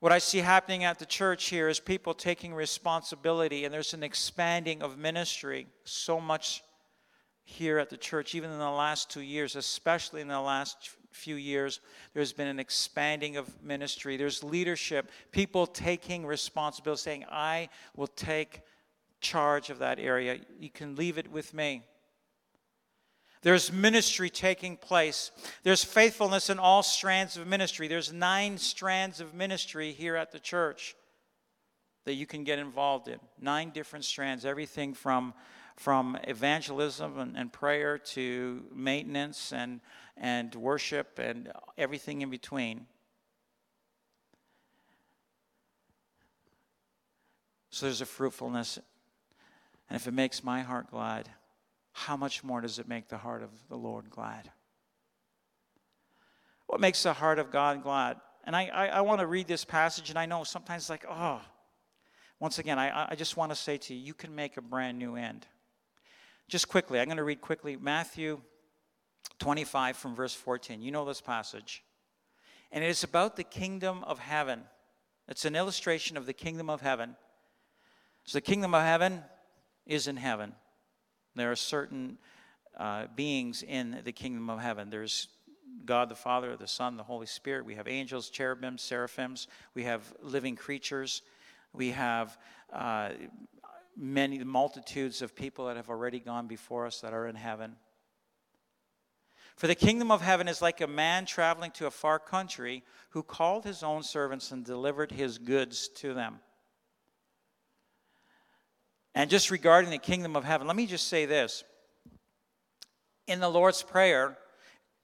[0.00, 4.04] What I see happening at the church here is people taking responsibility, and there's an
[4.04, 6.62] expanding of ministry so much
[7.48, 11.36] here at the church, even in the last two years, especially in the last few
[11.36, 11.80] years,
[12.12, 14.18] there's been an expanding of ministry.
[14.18, 18.60] There's leadership, people taking responsibility, saying, I will take
[19.22, 20.40] charge of that area.
[20.60, 21.82] You can leave it with me.
[23.40, 25.30] There's ministry taking place.
[25.62, 27.88] There's faithfulness in all strands of ministry.
[27.88, 30.94] There's nine strands of ministry here at the church
[32.04, 33.18] that you can get involved in.
[33.40, 35.32] Nine different strands, everything from,
[35.78, 39.80] from evangelism and, and prayer to maintenance and,
[40.16, 42.84] and worship and everything in between.
[47.70, 48.78] So there's a fruitfulness.
[49.88, 51.28] And if it makes my heart glad,
[51.92, 54.50] how much more does it make the heart of the Lord glad?
[56.66, 58.16] What makes the heart of God glad?
[58.42, 61.40] And I, I, I want to read this passage, and I know sometimes like, oh,
[62.40, 64.98] once again, I, I just want to say to you, you can make a brand
[64.98, 65.46] new end.
[66.48, 68.40] Just quickly, I'm going to read quickly Matthew
[69.38, 70.80] 25 from verse 14.
[70.80, 71.84] You know this passage.
[72.72, 74.62] And it is about the kingdom of heaven.
[75.28, 77.16] It's an illustration of the kingdom of heaven.
[78.24, 79.24] So the kingdom of heaven
[79.84, 80.54] is in heaven.
[81.36, 82.16] There are certain
[82.78, 84.88] uh, beings in the kingdom of heaven.
[84.88, 85.28] There's
[85.84, 87.66] God the Father, the Son, the Holy Spirit.
[87.66, 89.48] We have angels, cherubims, seraphims.
[89.74, 91.20] We have living creatures.
[91.74, 92.38] We have
[92.72, 93.10] uh,
[93.98, 97.76] many multitudes of people that have already gone before us that are in heaven.
[99.56, 103.24] For the kingdom of heaven is like a man traveling to a far country who
[103.24, 106.38] called his own servants and delivered his goods to them.
[109.16, 111.64] And just regarding the kingdom of heaven, let me just say this.
[113.26, 114.38] In the Lord's Prayer,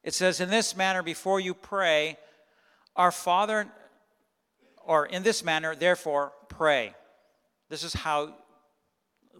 [0.04, 2.16] it says, In this manner, before you pray,
[2.94, 3.66] our Father,
[4.84, 6.94] or in this manner, therefore, pray.
[7.70, 8.34] This is how,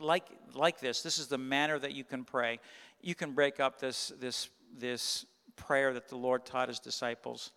[0.01, 2.61] like, like this, this is the manner that you can pray.
[3.01, 5.27] You can break up this, this, this
[5.57, 7.53] prayer that the Lord taught his disciples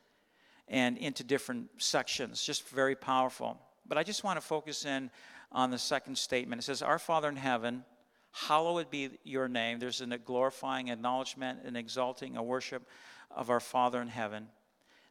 [0.68, 3.58] and into different sections, just very powerful.
[3.88, 5.10] But I just want to focus in
[5.52, 6.62] on the second statement.
[6.62, 7.86] It says, Our Father in heaven,
[8.32, 9.80] hallowed be your name.
[9.80, 12.86] There's a glorifying acknowledgement, an exalting, a worship
[13.32, 14.48] of our Father in heaven.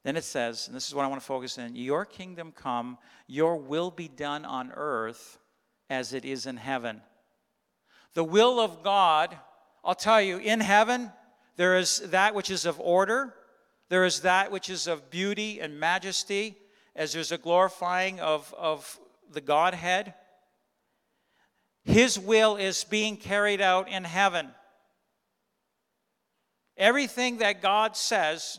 [0.06, 2.98] Then it says, and this is what I want to focus in Your kingdom come,
[3.26, 5.38] your will be done on earth
[5.90, 7.00] as it is in heaven.
[8.16, 9.36] The will of God,
[9.84, 11.12] I'll tell you, in heaven,
[11.56, 13.34] there is that which is of order,
[13.90, 16.56] there is that which is of beauty and majesty,
[16.94, 18.98] as there's a glorifying of, of
[19.30, 20.14] the Godhead.
[21.84, 24.48] His will is being carried out in heaven.
[26.78, 28.58] Everything that God says,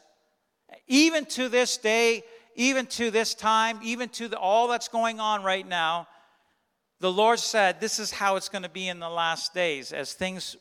[0.86, 2.22] even to this day,
[2.54, 6.08] even to this time, even to the, all that's going on right now,
[7.00, 10.14] the Lord said this is how it's going to be in the last days as
[10.14, 10.56] things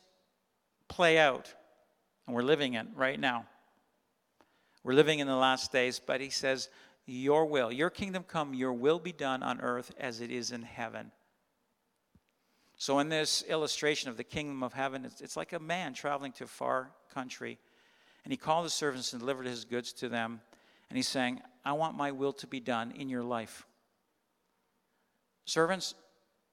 [0.88, 1.52] play out.
[2.26, 3.46] And we're living it right now.
[4.84, 6.68] We're living in the last days, but He says,
[7.06, 10.62] Your will, your kingdom come, your will be done on earth as it is in
[10.62, 11.10] heaven.
[12.78, 16.32] So, in this illustration of the kingdom of heaven, it's, it's like a man traveling
[16.32, 17.58] to a far country.
[18.24, 20.40] And he called his servants and delivered his goods to them.
[20.90, 23.66] And he's saying, I want my will to be done in your life.
[25.46, 25.94] Servants,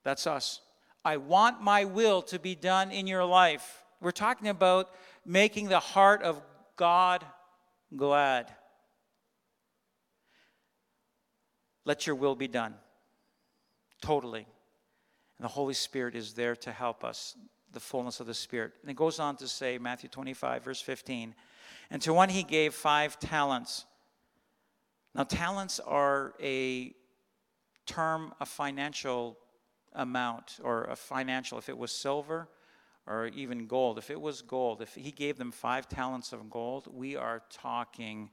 [0.04, 0.62] that's us.
[1.06, 3.84] I want my will to be done in your life.
[4.00, 4.90] We're talking about
[5.26, 6.42] making the heart of
[6.76, 7.26] God
[7.96, 8.52] glad.
[11.86, 12.76] Let your will be done.
[14.02, 14.46] Totally.
[15.38, 17.36] And the Holy Spirit is there to help us,
[17.72, 18.74] the fullness of the Spirit.
[18.82, 21.36] And it goes on to say, Matthew 25, verse 15,
[21.90, 23.86] and to one he gave five talents.
[25.16, 26.94] Now, talents are a
[27.86, 29.38] term, a financial
[29.96, 32.50] amount, or a financial, if it was silver
[33.06, 33.98] or even gold.
[33.98, 38.30] If it was gold, if he gave them five talents of gold, we are talking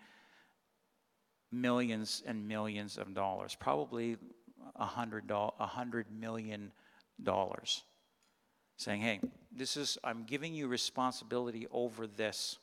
[1.51, 4.17] millions and millions of dollars, probably
[4.77, 6.73] a hundred a hundred million
[7.23, 7.83] dollars,
[8.77, 12.59] saying, "Hey, this is I'm giving you responsibility over this."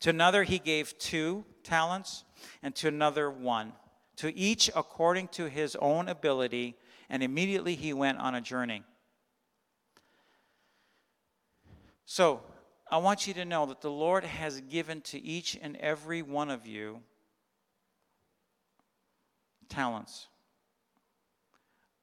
[0.00, 2.24] To another he gave two talents,
[2.62, 3.72] and to another one,
[4.16, 6.76] to each according to his own ability,
[7.08, 8.82] and immediately he went on a journey.
[12.04, 12.42] So,
[12.88, 16.50] I want you to know that the Lord has given to each and every one
[16.50, 17.00] of you
[19.68, 20.28] talents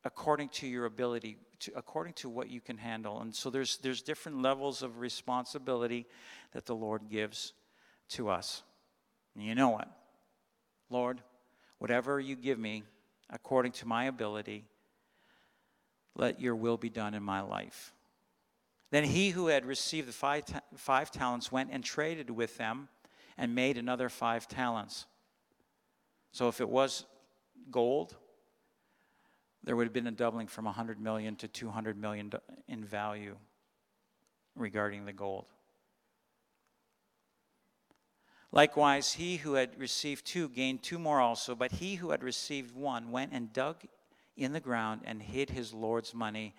[0.04, 3.22] according to your ability to, according to what you can handle.
[3.22, 6.06] And so there's there's different levels of responsibility
[6.52, 7.54] that the lord gives
[8.10, 8.64] to us.
[9.36, 9.88] And you know what?
[10.90, 11.22] Lord
[11.84, 12.84] whatever you give me
[13.30, 14.64] according to my ability
[16.16, 17.94] let your will be done in my life
[18.92, 22.90] then he who had received the five, ta- five talents went and traded with them
[23.38, 25.06] and made another five talents
[26.34, 27.06] so if it was
[27.70, 28.16] gold,
[29.64, 32.32] there would have been a doubling from 100 million to 200 million
[32.68, 33.38] in value
[34.56, 35.46] regarding the gold.
[38.52, 42.76] Likewise, he who had received two gained two more also, but he who had received
[42.76, 43.78] one went and dug
[44.36, 46.56] in the ground and hid his Lord's money.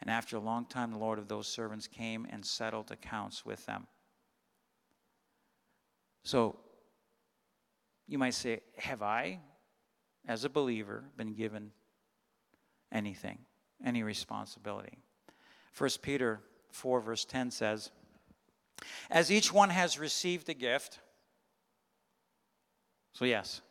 [0.00, 3.64] And after a long time, the Lord of those servants came and settled accounts with
[3.66, 3.86] them.
[6.22, 6.58] So,
[8.06, 9.40] you might say, Have I,
[10.26, 11.72] as a believer, been given
[12.92, 13.38] anything,
[13.84, 14.98] any responsibility?
[15.76, 16.40] 1 Peter
[16.70, 17.90] 4, verse 10 says,
[19.10, 21.00] As each one has received a gift,
[23.12, 23.62] so yes,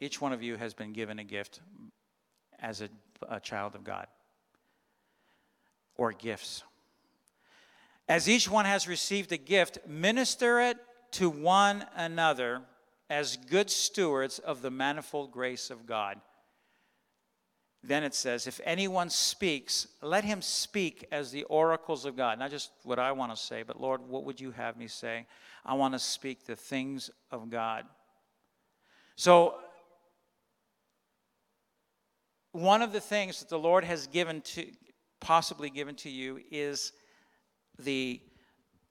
[0.00, 1.60] each one of you has been given a gift
[2.58, 2.88] as a,
[3.28, 4.06] a child of God,
[5.96, 6.62] or gifts.
[8.08, 10.78] As each one has received a gift, minister it
[11.12, 12.62] to one another
[13.08, 16.20] as good stewards of the manifold grace of God.
[17.82, 22.38] Then it says, if anyone speaks, let him speak as the oracles of God.
[22.38, 25.26] Not just what I want to say, but Lord, what would you have me say?
[25.64, 27.84] I want to speak the things of God.
[29.16, 29.54] So,
[32.52, 34.66] one of the things that the Lord has given to,
[35.20, 36.92] possibly given to you, is
[37.78, 38.20] the,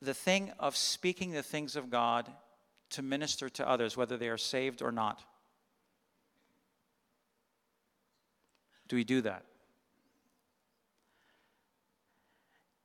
[0.02, 2.32] the thing of speaking the things of God
[2.92, 5.24] to minister to others, whether they are saved or not.
[8.88, 9.46] Do we do that?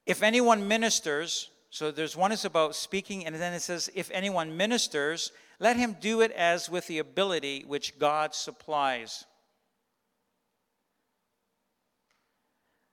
[0.07, 4.57] If anyone ministers, so there's one is about speaking, and then it says, if anyone
[4.57, 9.25] ministers, let him do it as with the ability which God supplies.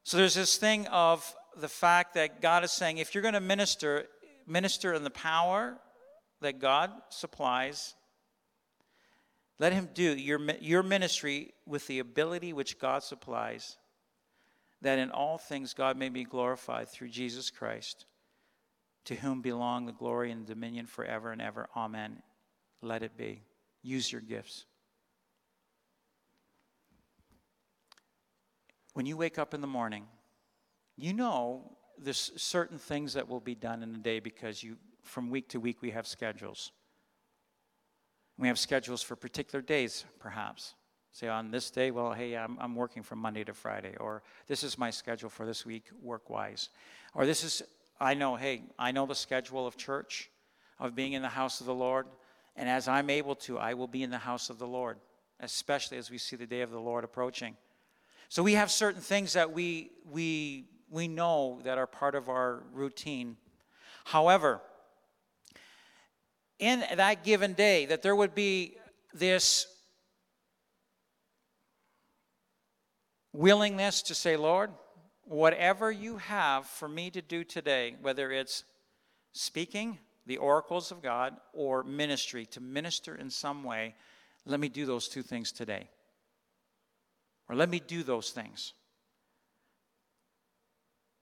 [0.03, 3.39] So there's this thing of the fact that God is saying, if you're going to
[3.39, 4.05] minister,
[4.47, 5.77] minister in the power
[6.41, 7.93] that God supplies.
[9.59, 13.77] Let him do your, your ministry with the ability which God supplies,
[14.81, 18.05] that in all things God may be glorified through Jesus Christ,
[19.05, 21.69] to whom belong the glory and dominion forever and ever.
[21.75, 22.23] Amen.
[22.81, 23.43] Let it be.
[23.83, 24.65] Use your gifts.
[28.93, 30.05] When you wake up in the morning,
[30.97, 35.29] you know there's certain things that will be done in a day because you from
[35.29, 36.71] week to week we have schedules.
[38.37, 40.75] We have schedules for particular days, perhaps.
[41.11, 44.63] Say on this day, well, hey, I'm, I'm working from Monday to Friday, or this
[44.63, 46.69] is my schedule for this week, work wise.
[47.13, 47.61] Or this is,
[47.99, 50.29] I know, hey, I know the schedule of church,
[50.79, 52.07] of being in the house of the Lord,
[52.55, 54.97] and as I'm able to, I will be in the house of the Lord,
[55.39, 57.57] especially as we see the day of the Lord approaching.
[58.31, 62.63] So we have certain things that we, we, we know that are part of our
[62.71, 63.35] routine.
[64.05, 64.61] However,
[66.57, 68.77] in that given day that there would be
[69.13, 69.67] this
[73.33, 74.71] willingness to say, Lord,
[75.25, 78.63] whatever you have for me to do today, whether it's
[79.33, 83.93] speaking the oracles of God or ministry, to minister in some way,
[84.45, 85.89] let me do those two things today.
[87.51, 88.73] Or let me do those things.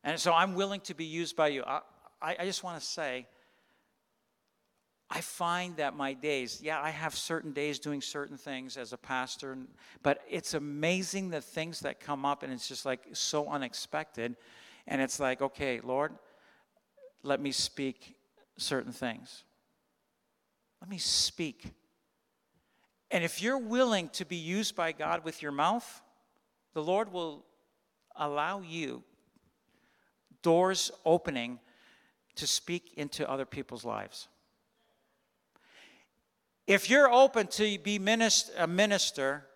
[0.03, 1.63] And so I'm willing to be used by you.
[1.65, 1.81] I,
[2.21, 3.25] I just want to say,
[5.09, 8.97] I find that my days, yeah, I have certain days doing certain things as a
[8.97, 9.57] pastor,
[10.03, 14.35] but it's amazing the things that come up, and it's just like so unexpected.
[14.85, 16.13] And it's like, okay, Lord,
[17.23, 18.15] let me speak
[18.55, 19.43] certain things.
[20.79, 21.73] Let me speak.
[23.09, 26.03] And if you're willing to be used by God with your mouth,
[26.73, 27.45] the Lord will
[28.15, 29.03] allow you
[30.41, 31.59] doors opening
[32.35, 34.27] to speak into other people's lives
[36.69, 39.47] If you're open to be minister, a minister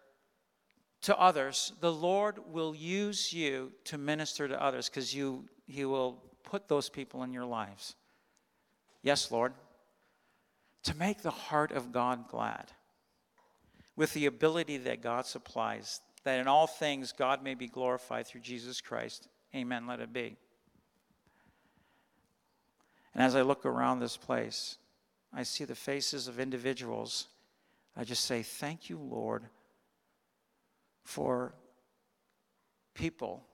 [1.03, 6.23] to others, the Lord will use you to minister to others because you He will
[6.43, 7.93] put those people in your lives.
[9.03, 9.53] Yes, Lord.
[10.85, 12.71] To make the heart of God glad
[13.95, 18.41] with the ability that God supplies, that in all things God may be glorified through
[18.41, 19.27] Jesus Christ.
[19.55, 19.85] Amen.
[19.87, 20.37] Let it be.
[23.13, 24.77] And as I look around this place,
[25.33, 27.27] I see the faces of individuals.
[27.95, 29.43] I just say, Thank you, Lord,
[31.03, 31.53] for
[32.93, 33.45] people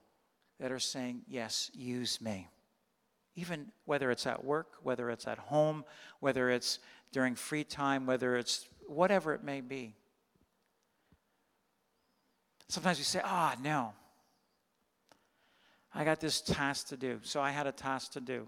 [0.58, 2.48] that are saying, Yes, use me.
[3.36, 5.84] Even whether it's at work, whether it's at home,
[6.20, 6.78] whether it's
[7.12, 9.94] during free time, whether it's whatever it may be.
[12.70, 13.92] Sometimes we say, Ah, oh, no.
[15.92, 17.18] I got this task to do.
[17.24, 18.46] So I had a task to do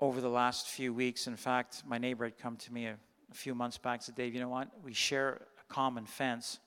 [0.00, 1.26] over the last few weeks.
[1.26, 2.96] In fact, my neighbor had come to me a,
[3.30, 4.70] a few months back and said, Dave, you know what?
[4.82, 6.58] We share a common fence,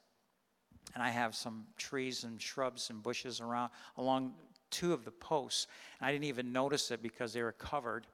[0.93, 4.34] and I have some trees and shrubs and bushes around along
[4.70, 5.66] two of the posts.
[6.00, 8.06] I didn't even notice it because they were covered.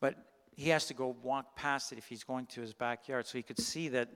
[0.00, 0.16] But
[0.56, 3.28] he has to go walk past it if he's going to his backyard.
[3.28, 4.08] So he could see that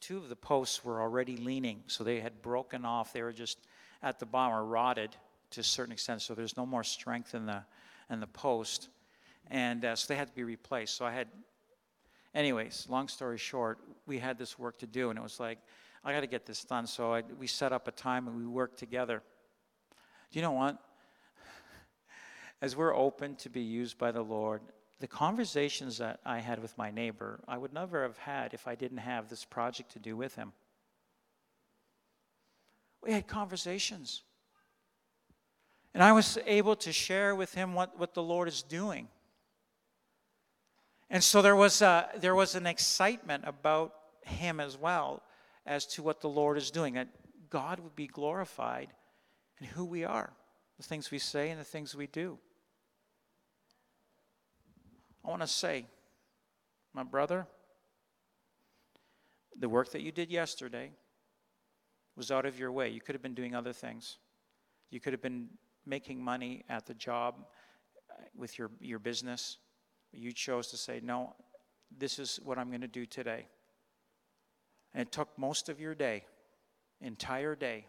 [0.00, 1.82] two of the posts were already leaning.
[1.86, 3.12] So they had broken off.
[3.12, 3.58] They were just
[4.02, 5.16] at the bottom or rotted
[5.50, 6.22] to a certain extent.
[6.22, 7.62] So there's no more strength in the,
[8.10, 8.88] in the post
[9.50, 10.96] and uh, so they had to be replaced.
[10.96, 11.28] So I had,
[12.34, 15.58] anyways, long story short, we had this work to do, and it was like,
[16.04, 16.86] I got to get this done.
[16.86, 19.22] So I, we set up a time and we worked together.
[20.30, 20.78] Do you know what?
[22.62, 24.60] As we're open to be used by the Lord,
[25.00, 28.74] the conversations that I had with my neighbor, I would never have had if I
[28.74, 30.52] didn't have this project to do with him.
[33.02, 34.22] We had conversations.
[35.94, 39.08] And I was able to share with him what, what the Lord is doing.
[41.10, 43.94] And so there was, a, there was an excitement about
[44.24, 45.22] him as well
[45.64, 47.08] as to what the Lord is doing, that
[47.50, 48.88] God would be glorified
[49.60, 50.32] in who we are,
[50.76, 52.38] the things we say and the things we do.
[55.28, 55.84] I want to say,
[56.94, 57.46] my brother,
[59.60, 60.90] the work that you did yesterday
[62.16, 62.88] was out of your way.
[62.88, 64.16] You could have been doing other things.
[64.88, 65.50] You could have been
[65.84, 67.44] making money at the job
[68.10, 69.58] uh, with your, your business.
[70.12, 71.36] You chose to say, No,
[71.94, 73.48] this is what I'm going to do today.
[74.94, 76.24] And it took most of your day,
[77.02, 77.84] entire day.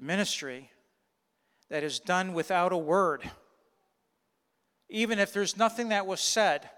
[0.00, 0.70] The ministry
[1.68, 3.20] that is done without a word,
[4.88, 6.70] even if there's nothing that was said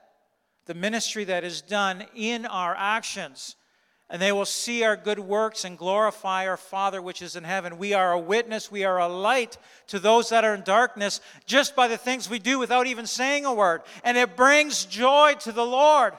[0.67, 3.55] the ministry that is done in our actions.
[4.11, 7.79] And they will see our good works and glorify our Father which is in heaven.
[7.79, 9.57] We are a witness, we are a light
[9.87, 13.45] to those that are in darkness just by the things we do without even saying
[13.45, 13.83] a word.
[14.03, 16.15] And it brings joy to the Lord.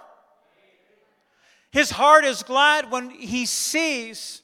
[1.72, 4.43] His heart is glad when he sees,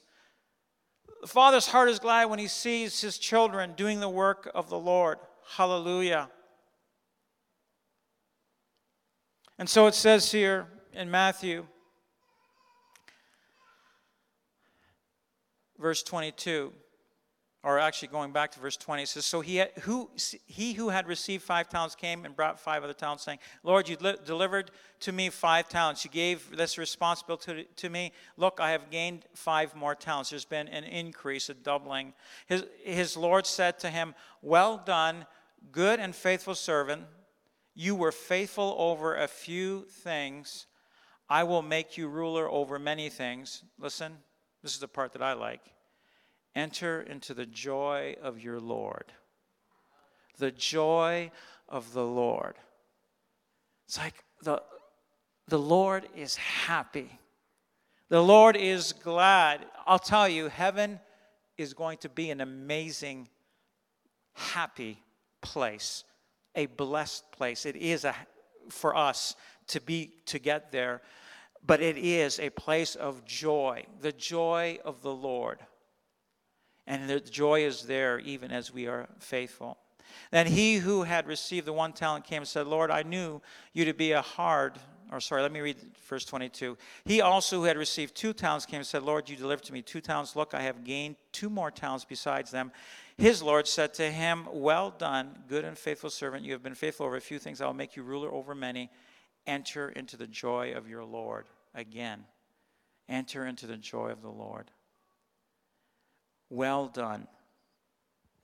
[1.22, 4.80] the Father's heart is glad when he sees his children doing the work of the
[4.80, 5.18] Lord.
[5.56, 6.30] Hallelujah.
[9.58, 11.66] And so it says here in Matthew,
[15.78, 16.72] verse 22,
[17.62, 20.10] or actually going back to verse 20, it says, So he, had, who,
[20.46, 23.98] he who had received five talents came and brought five other talents, saying, Lord, you
[24.00, 26.06] li- delivered to me five talents.
[26.06, 28.14] You gave this responsibility to, to me.
[28.38, 30.30] Look, I have gained five more talents.
[30.30, 32.14] There's been an increase, a doubling.
[32.48, 35.26] His, his Lord said to him, Well done,
[35.72, 37.04] good and faithful servant.
[37.76, 40.66] You were faithful over a few things.
[41.30, 43.64] I will make you ruler over many things.
[43.78, 44.18] Listen,
[44.64, 45.62] this is the part that I like.
[46.56, 49.12] Enter into the joy of your Lord.
[50.38, 51.32] The joy
[51.68, 52.56] of the Lord.
[53.88, 54.62] It's like the,
[55.48, 57.20] the Lord is happy.
[58.10, 59.66] The Lord is glad.
[59.86, 61.00] I'll tell you, heaven
[61.58, 63.28] is going to be an amazing,
[64.34, 65.04] happy
[65.42, 66.04] place
[66.56, 67.66] a blessed place.
[67.66, 68.16] It is a,
[68.70, 69.36] for us
[69.68, 71.02] to be to get there,
[71.66, 75.60] but it is a place of joy, the joy of the Lord.
[76.90, 79.78] And the joy is there even as we are faithful.
[80.32, 83.42] Then he who had received the one talent came and said, Lord, I knew
[83.74, 84.74] you to be a hard,
[85.12, 85.78] or sorry, let me read
[86.08, 86.76] verse 22.
[87.06, 89.84] He also who had received two talents came and said, Lord, you delivered to me
[89.84, 90.36] two talents.
[90.36, 92.72] Look, I have gained two more talents besides them.
[93.20, 96.44] His Lord said to him, Well done, good and faithful servant.
[96.44, 97.62] You have been faithful over a few things.
[97.62, 98.90] I will make you ruler over many.
[99.46, 101.46] Enter into the joy of your Lord.
[101.76, 102.24] Again,
[103.08, 104.72] enter into the joy of the Lord.
[106.50, 107.28] Well done.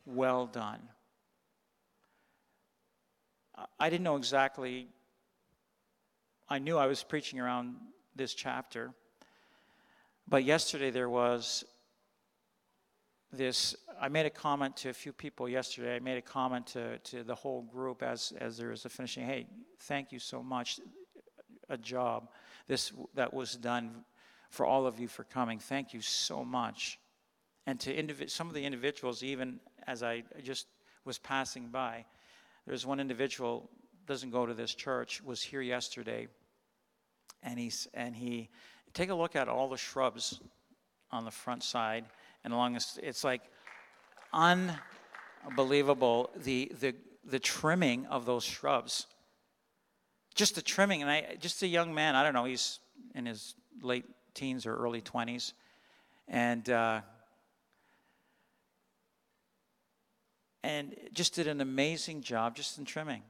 [0.05, 0.79] Well done.
[3.79, 4.87] I didn't know exactly,
[6.49, 7.75] I knew I was preaching around
[8.15, 8.91] this chapter,
[10.27, 11.63] but yesterday there was
[13.31, 13.75] this.
[13.99, 15.95] I made a comment to a few people yesterday.
[15.95, 19.25] I made a comment to, to the whole group as, as there was a finishing.
[19.25, 19.47] Hey,
[19.81, 20.79] thank you so much.
[21.69, 22.29] A job.
[22.67, 24.03] This that was done
[24.49, 25.59] for all of you for coming.
[25.59, 26.99] Thank you so much.
[27.67, 30.67] And to some of the individuals, even as I just
[31.03, 32.05] was passing by,
[32.67, 33.69] there's one individual
[34.05, 36.27] doesn't go to this church was here yesterday,
[37.41, 38.49] and he's and he
[38.93, 40.39] take a look at all the shrubs
[41.11, 42.05] on the front side
[42.43, 42.99] and along this.
[43.01, 43.41] It's like
[44.31, 46.93] unbelievable the the
[47.23, 49.07] the trimming of those shrubs.
[50.35, 52.15] Just the trimming, and I just a young man.
[52.15, 52.45] I don't know.
[52.45, 52.79] He's
[53.15, 54.05] in his late
[54.35, 55.53] teens or early twenties,
[56.27, 56.69] and.
[56.69, 57.01] Uh,
[60.65, 63.21] and just did an amazing job just in trimming.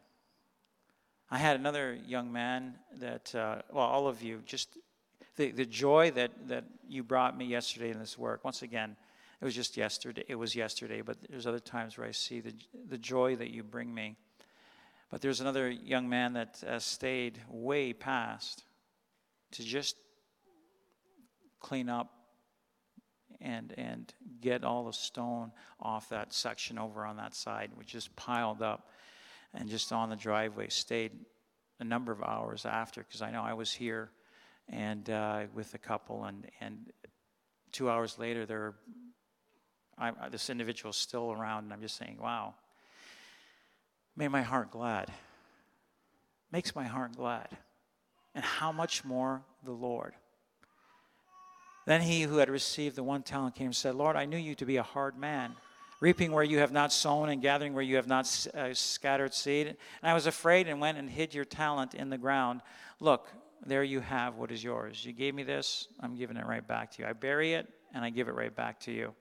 [1.29, 4.77] I had another young man that, uh, well, all of you, just
[5.35, 8.45] the, the joy that, that you brought me yesterday in this work.
[8.45, 8.95] Once again,
[9.41, 10.23] it was just yesterday.
[10.29, 12.53] It was yesterday, but there's other times where I see the,
[12.87, 14.15] the joy that you bring me.
[15.09, 18.63] But there's another young man that uh, stayed way past
[19.51, 19.97] to just
[21.59, 22.13] clean up
[23.41, 28.15] and, and get all the stone off that section over on that side, which just
[28.15, 28.89] piled up
[29.53, 30.69] and just on the driveway.
[30.69, 31.11] Stayed
[31.79, 34.11] a number of hours after because I know I was here
[34.69, 36.91] and uh, with a couple, and, and
[37.71, 38.73] two hours later, there,
[39.97, 42.55] I, this individual's still around, and I'm just saying, wow,
[44.15, 45.11] made my heart glad.
[46.51, 47.49] Makes my heart glad.
[48.33, 50.13] And how much more the Lord.
[51.85, 54.55] Then he who had received the one talent came and said, Lord, I knew you
[54.55, 55.55] to be a hard man,
[55.99, 58.25] reaping where you have not sown and gathering where you have not
[58.55, 59.67] uh, scattered seed.
[59.67, 62.61] And I was afraid and went and hid your talent in the ground.
[62.99, 63.29] Look,
[63.65, 65.05] there you have what is yours.
[65.05, 67.07] You gave me this, I'm giving it right back to you.
[67.07, 69.13] I bury it and I give it right back to you.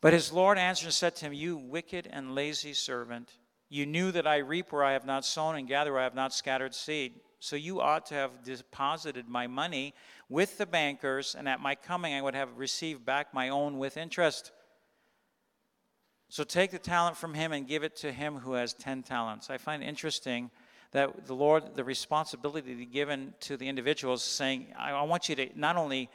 [0.00, 3.30] But his Lord answered and said to him, You wicked and lazy servant,
[3.68, 6.14] you knew that I reap where I have not sown and gather where I have
[6.14, 7.20] not scattered seed.
[7.42, 9.94] So you ought to have deposited my money
[10.28, 13.96] with the bankers, and at my coming I would have received back my own with
[13.96, 14.52] interest.
[16.28, 19.50] So take the talent from him and give it to him who has 10 talents.
[19.50, 20.52] I find interesting
[20.92, 25.76] that the Lord, the responsibility given to the individuals, saying, I, want you to not
[25.76, 26.10] only,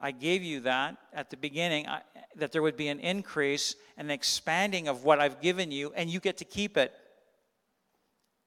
[0.00, 2.02] I gave you that at the beginning, I,
[2.36, 6.20] that there would be an increase and expanding of what I've given you, and you
[6.20, 6.94] get to keep it.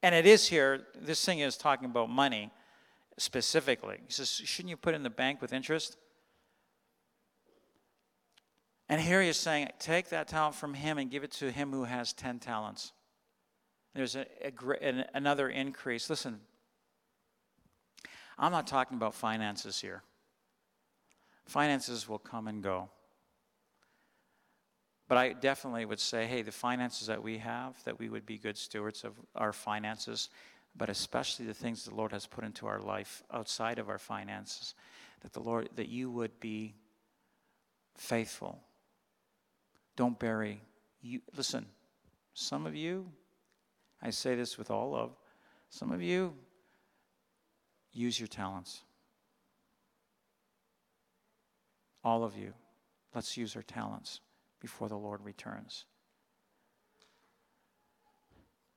[0.07, 2.49] And it is here, this thing is talking about money
[3.17, 3.97] specifically.
[4.07, 5.97] He says, Shouldn't you put in the bank with interest?
[8.87, 11.73] And here he is saying, Take that talent from him and give it to him
[11.73, 12.93] who has 10 talents.
[13.95, 16.09] There's a, a, an, another increase.
[16.09, 16.39] Listen,
[18.37, 20.03] I'm not talking about finances here.
[21.47, 22.87] Finances will come and go.
[25.07, 28.37] But I definitely would say, hey, the finances that we have, that we would be
[28.37, 30.29] good stewards of our finances,
[30.75, 34.75] but especially the things the Lord has put into our life outside of our finances,
[35.21, 36.75] that the Lord, that you would be
[37.95, 38.61] faithful.
[39.95, 40.61] Don't bury.
[41.01, 41.65] You, listen,
[42.33, 43.09] some of you,
[44.01, 45.15] I say this with all love,
[45.69, 46.33] some of you
[47.93, 48.81] use your talents.
[52.03, 52.53] All of you,
[53.15, 54.19] let's use our talents
[54.59, 55.85] before the Lord returns.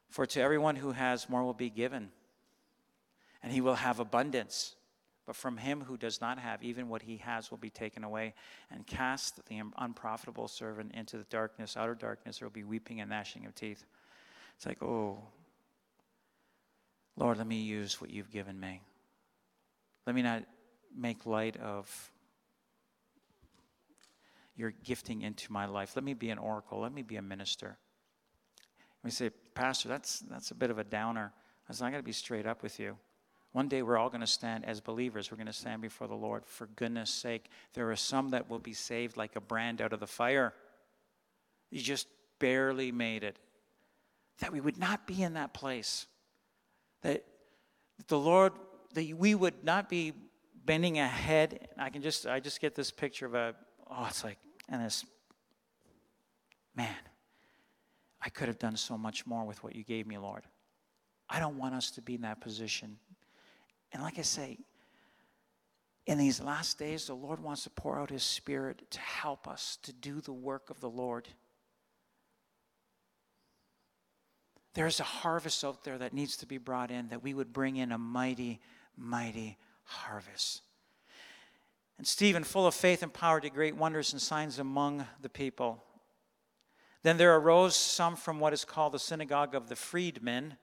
[0.08, 2.10] For to everyone who has, more will be given,
[3.42, 4.74] and he will have abundance.
[5.26, 8.34] But from him who does not have, even what he has will be taken away.
[8.68, 13.10] And cast the unprofitable servant into the darkness, outer darkness, there will be weeping and
[13.10, 13.84] gnashing of teeth.
[14.56, 15.18] It's like, oh,
[17.16, 18.80] Lord, let me use what you've given me.
[20.06, 20.42] Let me not
[20.96, 22.10] make light of
[24.56, 25.96] your gifting into my life.
[25.96, 26.80] Let me be an oracle.
[26.80, 27.78] Let me be a minister.
[29.02, 31.32] We say, Pastor, that's, that's a bit of a downer.
[31.68, 32.96] I said, I got to be straight up with you.
[33.52, 35.30] One day we're all going to stand as believers.
[35.30, 36.44] We're going to stand before the Lord.
[36.46, 40.00] For goodness sake, there are some that will be saved like a brand out of
[40.00, 40.54] the fire.
[41.70, 42.06] You just
[42.38, 43.38] barely made it.
[44.38, 46.06] That we would not be in that place.
[47.02, 47.24] That
[48.08, 48.52] the Lord,
[48.94, 50.12] that we would not be
[50.64, 51.68] bending a head.
[51.76, 53.54] I can just, I just get this picture of a,
[53.90, 54.38] oh, it's like,
[54.68, 55.04] and this,
[56.76, 56.94] man,
[58.22, 60.44] I could have done so much more with what you gave me, Lord.
[61.28, 62.98] I don't want us to be in that position.
[63.92, 64.58] And like I say,
[66.06, 69.78] in these last days, the Lord wants to pour out His Spirit to help us
[69.82, 71.28] to do the work of the Lord.
[74.74, 77.76] There's a harvest out there that needs to be brought in, that we would bring
[77.76, 78.60] in a mighty,
[78.96, 80.62] mighty harvest.
[82.00, 85.84] And Stephen, full of faith and power, did great wonders and signs among the people.
[87.02, 90.56] Then there arose some from what is called the synagogue of the freedmen,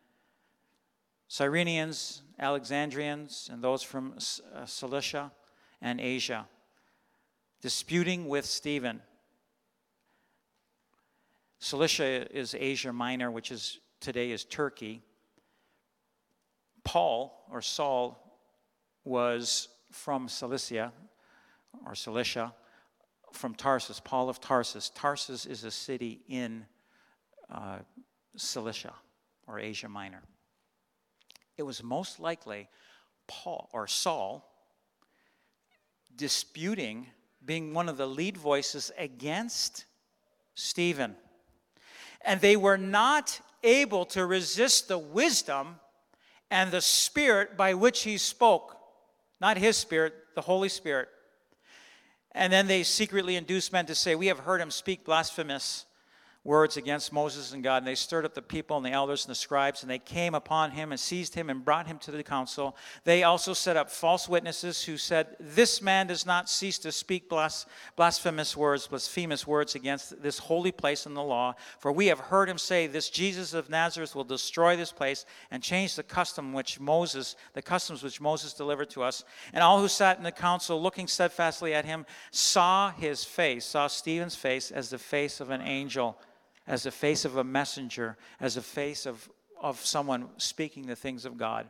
[1.29, 4.15] Cyrenians, Alexandrians, and those from
[4.55, 5.31] uh, Cilicia
[5.79, 6.47] and Asia,
[7.61, 8.99] disputing with Stephen.
[11.59, 15.03] Cilicia is Asia Minor, which is today is Turkey.
[16.83, 18.41] Paul or Saul
[19.03, 20.91] was from Cilicia
[21.85, 22.53] or Cilicia,
[23.33, 24.89] from Tarsus, Paul of Tarsus.
[24.89, 26.65] Tarsus is a city in
[27.53, 27.79] uh,
[28.35, 28.93] Cilicia
[29.47, 30.23] or Asia Minor.
[31.57, 32.69] It was most likely
[33.27, 34.49] Paul or Saul
[36.15, 37.07] disputing,
[37.45, 39.85] being one of the lead voices against
[40.55, 41.15] Stephen.
[42.21, 45.79] And they were not able to resist the wisdom
[46.49, 48.77] and the spirit by which he spoke.
[49.39, 51.09] Not his spirit, the Holy Spirit.
[52.33, 55.85] And then they secretly induce men to say, We have heard him speak blasphemous
[56.47, 57.79] words against Moses and God.
[57.79, 60.33] And they stirred up the people and the elders and the scribes, and they came
[60.33, 62.75] upon him and seized him and brought him to the council.
[63.03, 67.29] They also set up false witnesses who said, This man does not cease to speak
[67.29, 71.53] blasphemous words, blasphemous words against this holy place and the law.
[71.79, 75.61] For we have heard him say, This Jesus of Nazareth will destroy this place and
[75.61, 79.25] change the custom which Moses, the customs which Moses delivered to us.
[79.51, 83.87] And all who sat in the council, looking steadfastly at him, saw his face, saw
[83.87, 86.17] Stephen's face as the face of an angel
[86.67, 91.25] as the face of a messenger, as a face of, of someone speaking the things
[91.25, 91.69] of God.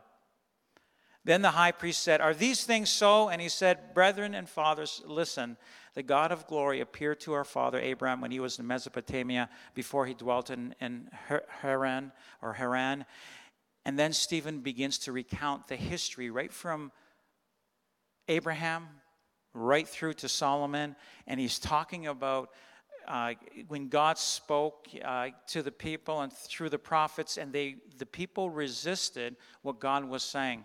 [1.24, 3.28] Then the high priest said, Are these things so?
[3.28, 5.56] And he said, Brethren and fathers, listen.
[5.94, 10.06] The God of glory appeared to our father Abraham when he was in Mesopotamia before
[10.06, 11.10] he dwelt in, in
[11.60, 13.04] Haran or Haran.
[13.84, 16.92] And then Stephen begins to recount the history right from
[18.28, 18.86] Abraham
[19.54, 20.94] right through to Solomon.
[21.26, 22.50] And he's talking about
[23.08, 23.32] uh,
[23.68, 28.50] when God spoke uh, to the people and through the prophets, and they, the people
[28.50, 30.64] resisted what God was saying.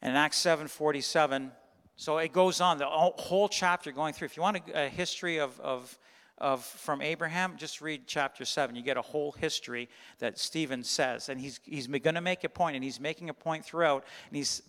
[0.00, 1.50] And in Acts 7:47,
[1.96, 4.26] so it goes on the whole chapter going through.
[4.26, 5.98] If you want a, a history of, of,
[6.38, 8.76] of from Abraham, just read chapter 7.
[8.76, 9.88] You get a whole history
[10.18, 13.34] that Stephen says, and he's he's going to make a point, and he's making a
[13.34, 14.04] point throughout.
[14.28, 14.62] And he's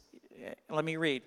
[0.69, 1.21] let me read.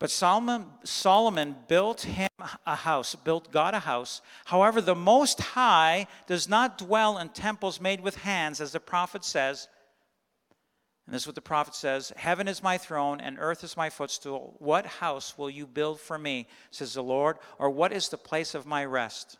[0.00, 2.30] But Solomon, Solomon built him
[2.66, 4.22] a house, built God a house.
[4.46, 9.26] However, the Most High does not dwell in temples made with hands, as the prophet
[9.26, 9.68] says.
[11.04, 13.90] And this is what the prophet says Heaven is my throne, and earth is my
[13.90, 14.56] footstool.
[14.58, 17.36] What house will you build for me, says the Lord?
[17.58, 19.38] Or what is the place of my rest?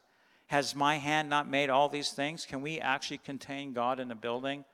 [0.48, 2.44] Has my hand not made all these things?
[2.44, 4.66] Can we actually contain God in a building?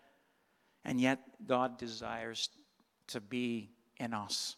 [0.85, 2.49] And yet, God desires
[3.09, 4.57] to be in us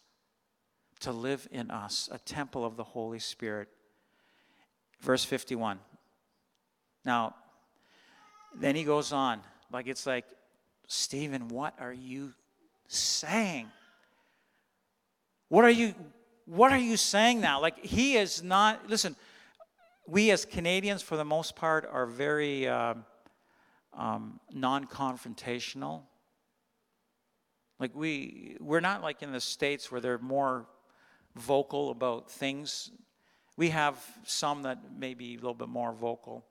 [1.00, 3.68] to live in us, a temple of the Holy Spirit.
[5.00, 5.78] Verse 51.
[7.04, 7.34] Now,
[8.54, 9.40] then he goes on,
[9.72, 10.24] like it's like,
[10.86, 12.32] Stephen, what are you
[12.88, 13.68] saying?
[15.48, 15.94] What are you
[16.46, 17.60] what are you saying now?
[17.60, 19.16] Like he is not listen,
[20.06, 22.94] we as Canadians for the most part are very uh,
[23.92, 26.02] um, non-confrontational.
[27.78, 30.66] Like we we're not like in the states where they're more
[31.38, 32.90] vocal about things.
[33.56, 36.44] We have some that may be a little bit more vocal.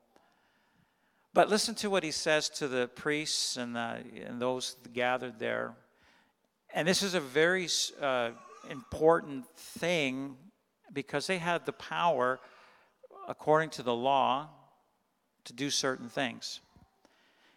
[1.34, 5.74] But listen to what he says to the priests and, the, and those gathered there.
[6.74, 7.68] And this is a very
[8.00, 8.30] uh,
[8.70, 10.36] important thing
[10.92, 12.40] because they had the power,
[13.28, 14.48] according to the law,
[15.44, 16.60] to do certain things.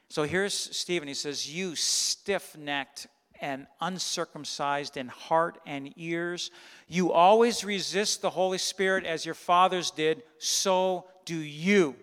[0.09, 1.07] So here's Stephen.
[1.07, 3.07] He says, You stiff necked
[3.41, 6.51] and uncircumcised in heart and ears.
[6.87, 11.95] You always resist the Holy Spirit as your fathers did, so do you.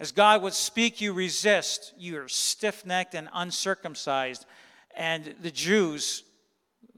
[0.00, 1.94] As God would speak, you resist.
[1.96, 4.44] You're stiff necked and uncircumcised.
[4.94, 6.22] And the Jews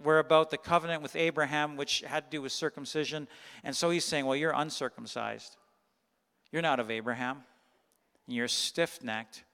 [0.03, 3.29] were about the covenant with Abraham, which had to do with circumcision.
[3.65, 5.57] And so he's saying, Well, you're uncircumcised.
[6.51, 7.43] You're not of Abraham.
[8.27, 9.45] And you're stiff necked.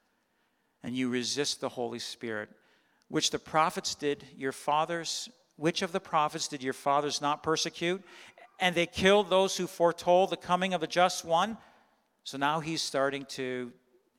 [0.83, 2.51] And you resist the Holy Spirit
[3.09, 8.03] which the prophets did your fathers which of the prophets did your fathers not persecute
[8.61, 11.57] and they killed those who foretold the coming of the just one
[12.25, 13.73] so now he's starting to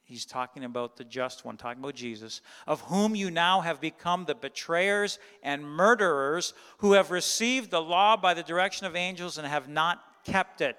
[0.06, 4.26] he's talking about the just one, talking about Jesus, of whom you now have become
[4.26, 9.48] the betrayers and murderers, who have received the law by the direction of angels and
[9.48, 10.78] have not kept it.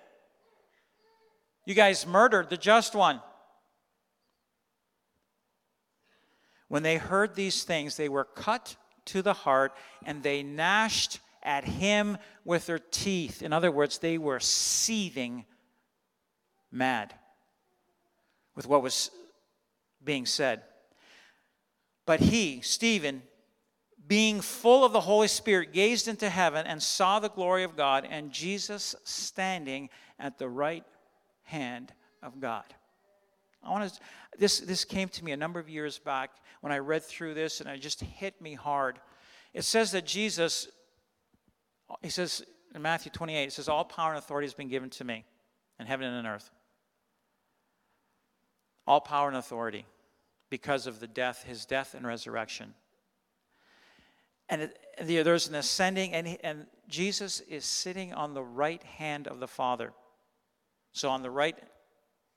[1.65, 3.21] You guys murdered the just one.
[6.69, 9.73] When they heard these things, they were cut to the heart
[10.05, 13.43] and they gnashed at him with their teeth.
[13.43, 15.45] In other words, they were seething
[16.73, 17.14] mad
[18.57, 19.11] with what was
[20.03, 20.62] being said.
[22.05, 23.23] But he, Stephen,
[24.07, 28.07] being full of the Holy Spirit, gazed into heaven and saw the glory of God
[28.09, 29.89] and Jesus standing
[30.19, 30.85] at the right
[31.43, 31.93] hand
[32.23, 32.64] of God.
[33.62, 34.01] I want to,
[34.39, 36.31] this, this came to me a number of years back
[36.61, 38.99] when I read through this and it just hit me hard.
[39.55, 40.69] It says that Jesus,
[42.03, 42.45] he says
[42.75, 45.25] in Matthew 28, it says, All power and authority has been given to me
[45.79, 46.51] in heaven and on earth.
[48.87, 49.87] All power and authority
[50.51, 52.75] because of the death, his death and resurrection.
[54.49, 59.41] And it, there's an ascending, and, and Jesus is sitting on the right hand of
[59.41, 59.93] the Father.
[60.93, 61.59] So on the right,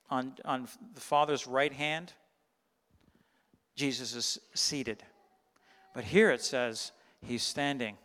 [0.10, 2.14] on, on the Father's right hand,
[3.76, 5.04] Jesus is seated.
[5.94, 6.92] But here it says
[7.22, 7.98] he's standing.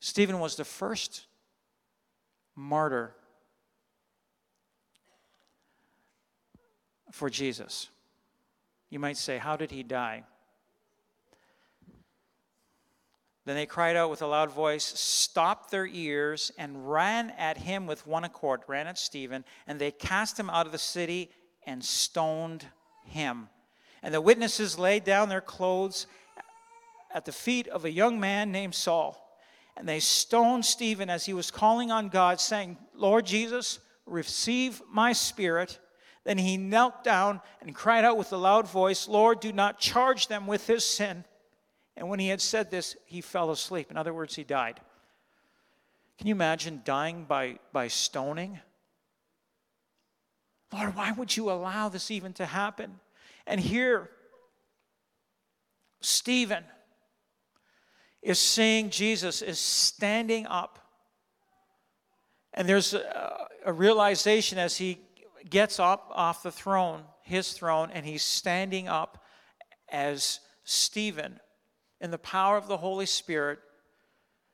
[0.00, 1.26] Stephen was the first
[2.56, 3.14] martyr
[7.12, 7.88] for Jesus.
[8.90, 10.24] You might say, How did he die?
[13.44, 17.86] Then they cried out with a loud voice, stopped their ears, and ran at him
[17.86, 21.30] with one accord, ran at Stephen, and they cast him out of the city
[21.66, 22.66] and stoned
[23.04, 23.48] him.
[24.02, 26.06] And the witnesses laid down their clothes
[27.14, 29.18] at the feet of a young man named Saul.
[29.76, 35.12] And they stoned Stephen as he was calling on God, saying, Lord Jesus, receive my
[35.12, 35.78] spirit.
[36.24, 40.28] Then he knelt down and cried out with a loud voice, Lord, do not charge
[40.28, 41.24] them with this sin.
[41.96, 43.90] And when he had said this, he fell asleep.
[43.90, 44.80] In other words, he died.
[46.18, 48.60] Can you imagine dying by, by stoning?
[50.72, 53.00] Lord, why would you allow this even to happen?
[53.46, 54.10] And here,
[56.00, 56.64] Stephen
[58.22, 60.78] is seeing Jesus is standing up.
[62.54, 64.98] And there's a, a realization as he
[65.48, 69.24] gets up off the throne, his throne, and he's standing up
[69.90, 71.40] as Stephen
[72.00, 73.58] in the power of the Holy Spirit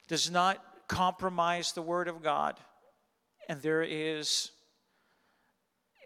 [0.06, 2.58] does not compromise the Word of God.
[3.48, 4.50] And there is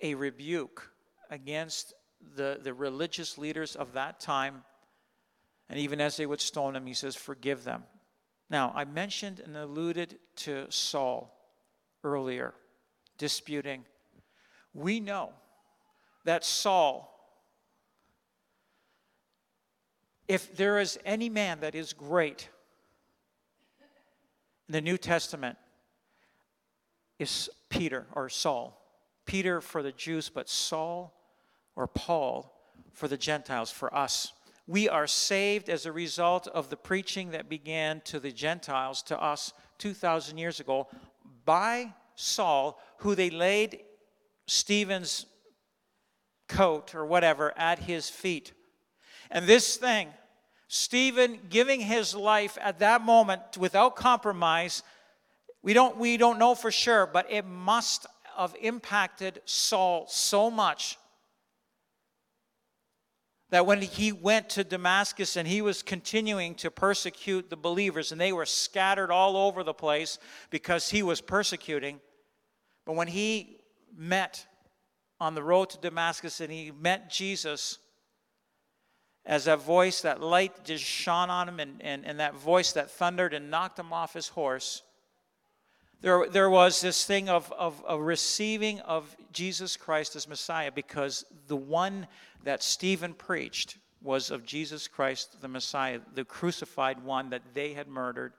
[0.03, 0.91] a rebuke
[1.31, 1.95] against
[2.37, 4.65] the, the religious leaders of that time.
[5.69, 7.85] And even as they would stone him, he says, Forgive them.
[8.51, 11.35] Now, I mentioned and alluded to Saul
[12.05, 12.53] earlier,
[13.17, 13.85] disputing
[14.75, 15.31] we know
[16.25, 17.09] that Saul,
[20.29, 22.49] if there is any man that is great
[24.69, 25.59] in the New Testament,
[27.19, 28.79] is Peter or Saul.
[29.27, 31.15] Peter for the Jews, but Saul
[31.77, 32.53] or Paul
[32.93, 34.33] for the Gentiles, for us.
[34.67, 39.21] We are saved as a result of the preaching that began to the Gentiles, to
[39.21, 40.89] us 2,000 years ago,
[41.45, 43.81] by Saul, who they laid
[44.47, 45.27] Stephen's
[46.49, 48.53] coat or whatever at his feet.
[49.31, 50.09] And this thing,
[50.69, 54.83] Stephen giving his life at that moment without compromise,
[55.63, 58.07] we don't, we don't know for sure, but it must
[58.37, 60.99] have impacted Saul so much
[63.51, 68.21] that when he went to Damascus and he was continuing to persecute the believers, and
[68.21, 70.19] they were scattered all over the place
[70.49, 72.01] because he was persecuting,
[72.87, 73.59] but when he
[73.95, 74.47] met
[75.21, 77.79] on the road to Damascus and he met Jesus,
[79.25, 82.91] as that voice, that light just shone on him, and, and, and that voice that
[82.91, 84.83] thundered and knocked him off his horse,
[86.03, 91.25] there, there was this thing of, of a receiving of Jesus Christ as Messiah because
[91.47, 92.09] the one
[92.43, 97.87] that Stephen preached was of Jesus Christ, the Messiah, the crucified one that they had
[97.87, 98.33] murdered.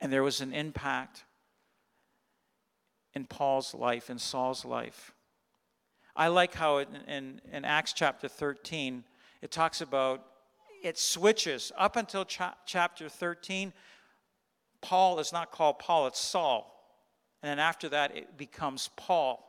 [0.00, 1.24] And there was an impact
[3.12, 5.12] in Paul's life, in Saul's life.
[6.14, 9.02] I like how in, in, in Acts chapter 13,
[9.42, 10.24] it talks about
[10.82, 11.72] it switches.
[11.76, 13.72] Up until cha- chapter 13,
[14.88, 16.60] Paul is not called Paul, it's Saul.
[17.42, 19.42] And then after that, it becomes Paul.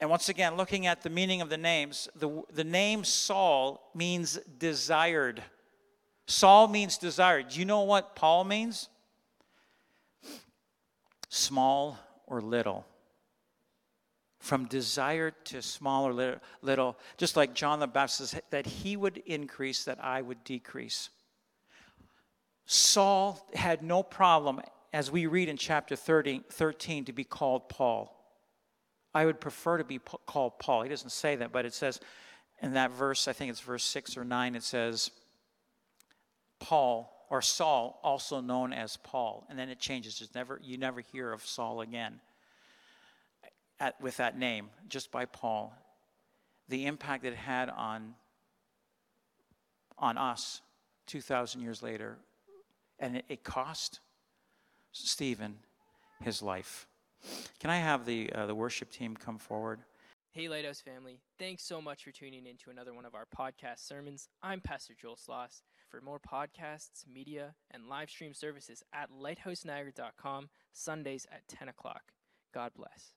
[0.00, 4.38] And once again, looking at the meaning of the names, the, the name Saul means
[4.58, 5.42] desired.
[6.26, 7.50] Saul means desired.
[7.50, 8.88] Do you know what Paul means?
[11.28, 12.86] Small or little.
[14.44, 19.22] from desire to smaller little, little, just like John the Baptist says, that he would
[19.24, 21.08] increase, that I would decrease.
[22.66, 24.60] Saul had no problem,
[24.92, 28.10] as we read in chapter 30, 13, to be called Paul.
[29.14, 30.82] I would prefer to be called Paul.
[30.82, 32.00] He doesn't say that, but it says
[32.60, 35.10] in that verse, I think it's verse 6 or 9, it says,
[36.58, 39.46] Paul or Saul, also known as Paul.
[39.48, 40.20] And then it changes.
[40.20, 42.20] It's never, you never hear of Saul again
[43.80, 45.74] at, with that name, just by Paul.
[46.68, 48.14] The impact that it had on,
[49.98, 50.60] on us
[51.06, 52.16] 2,000 years later.
[52.98, 54.00] And it, it cost
[54.92, 55.58] Stephen
[56.22, 56.86] his life.
[57.58, 59.80] Can I have the, uh, the worship team come forward?
[60.30, 61.20] Hey, Lighthouse family.
[61.38, 64.28] Thanks so much for tuning in to another one of our podcast sermons.
[64.42, 65.62] I'm Pastor Joel Sloss.
[65.88, 72.02] For more podcasts, media, and live stream services at lighthouseniagara.com, Sundays at 10 o'clock.
[72.52, 73.14] God bless.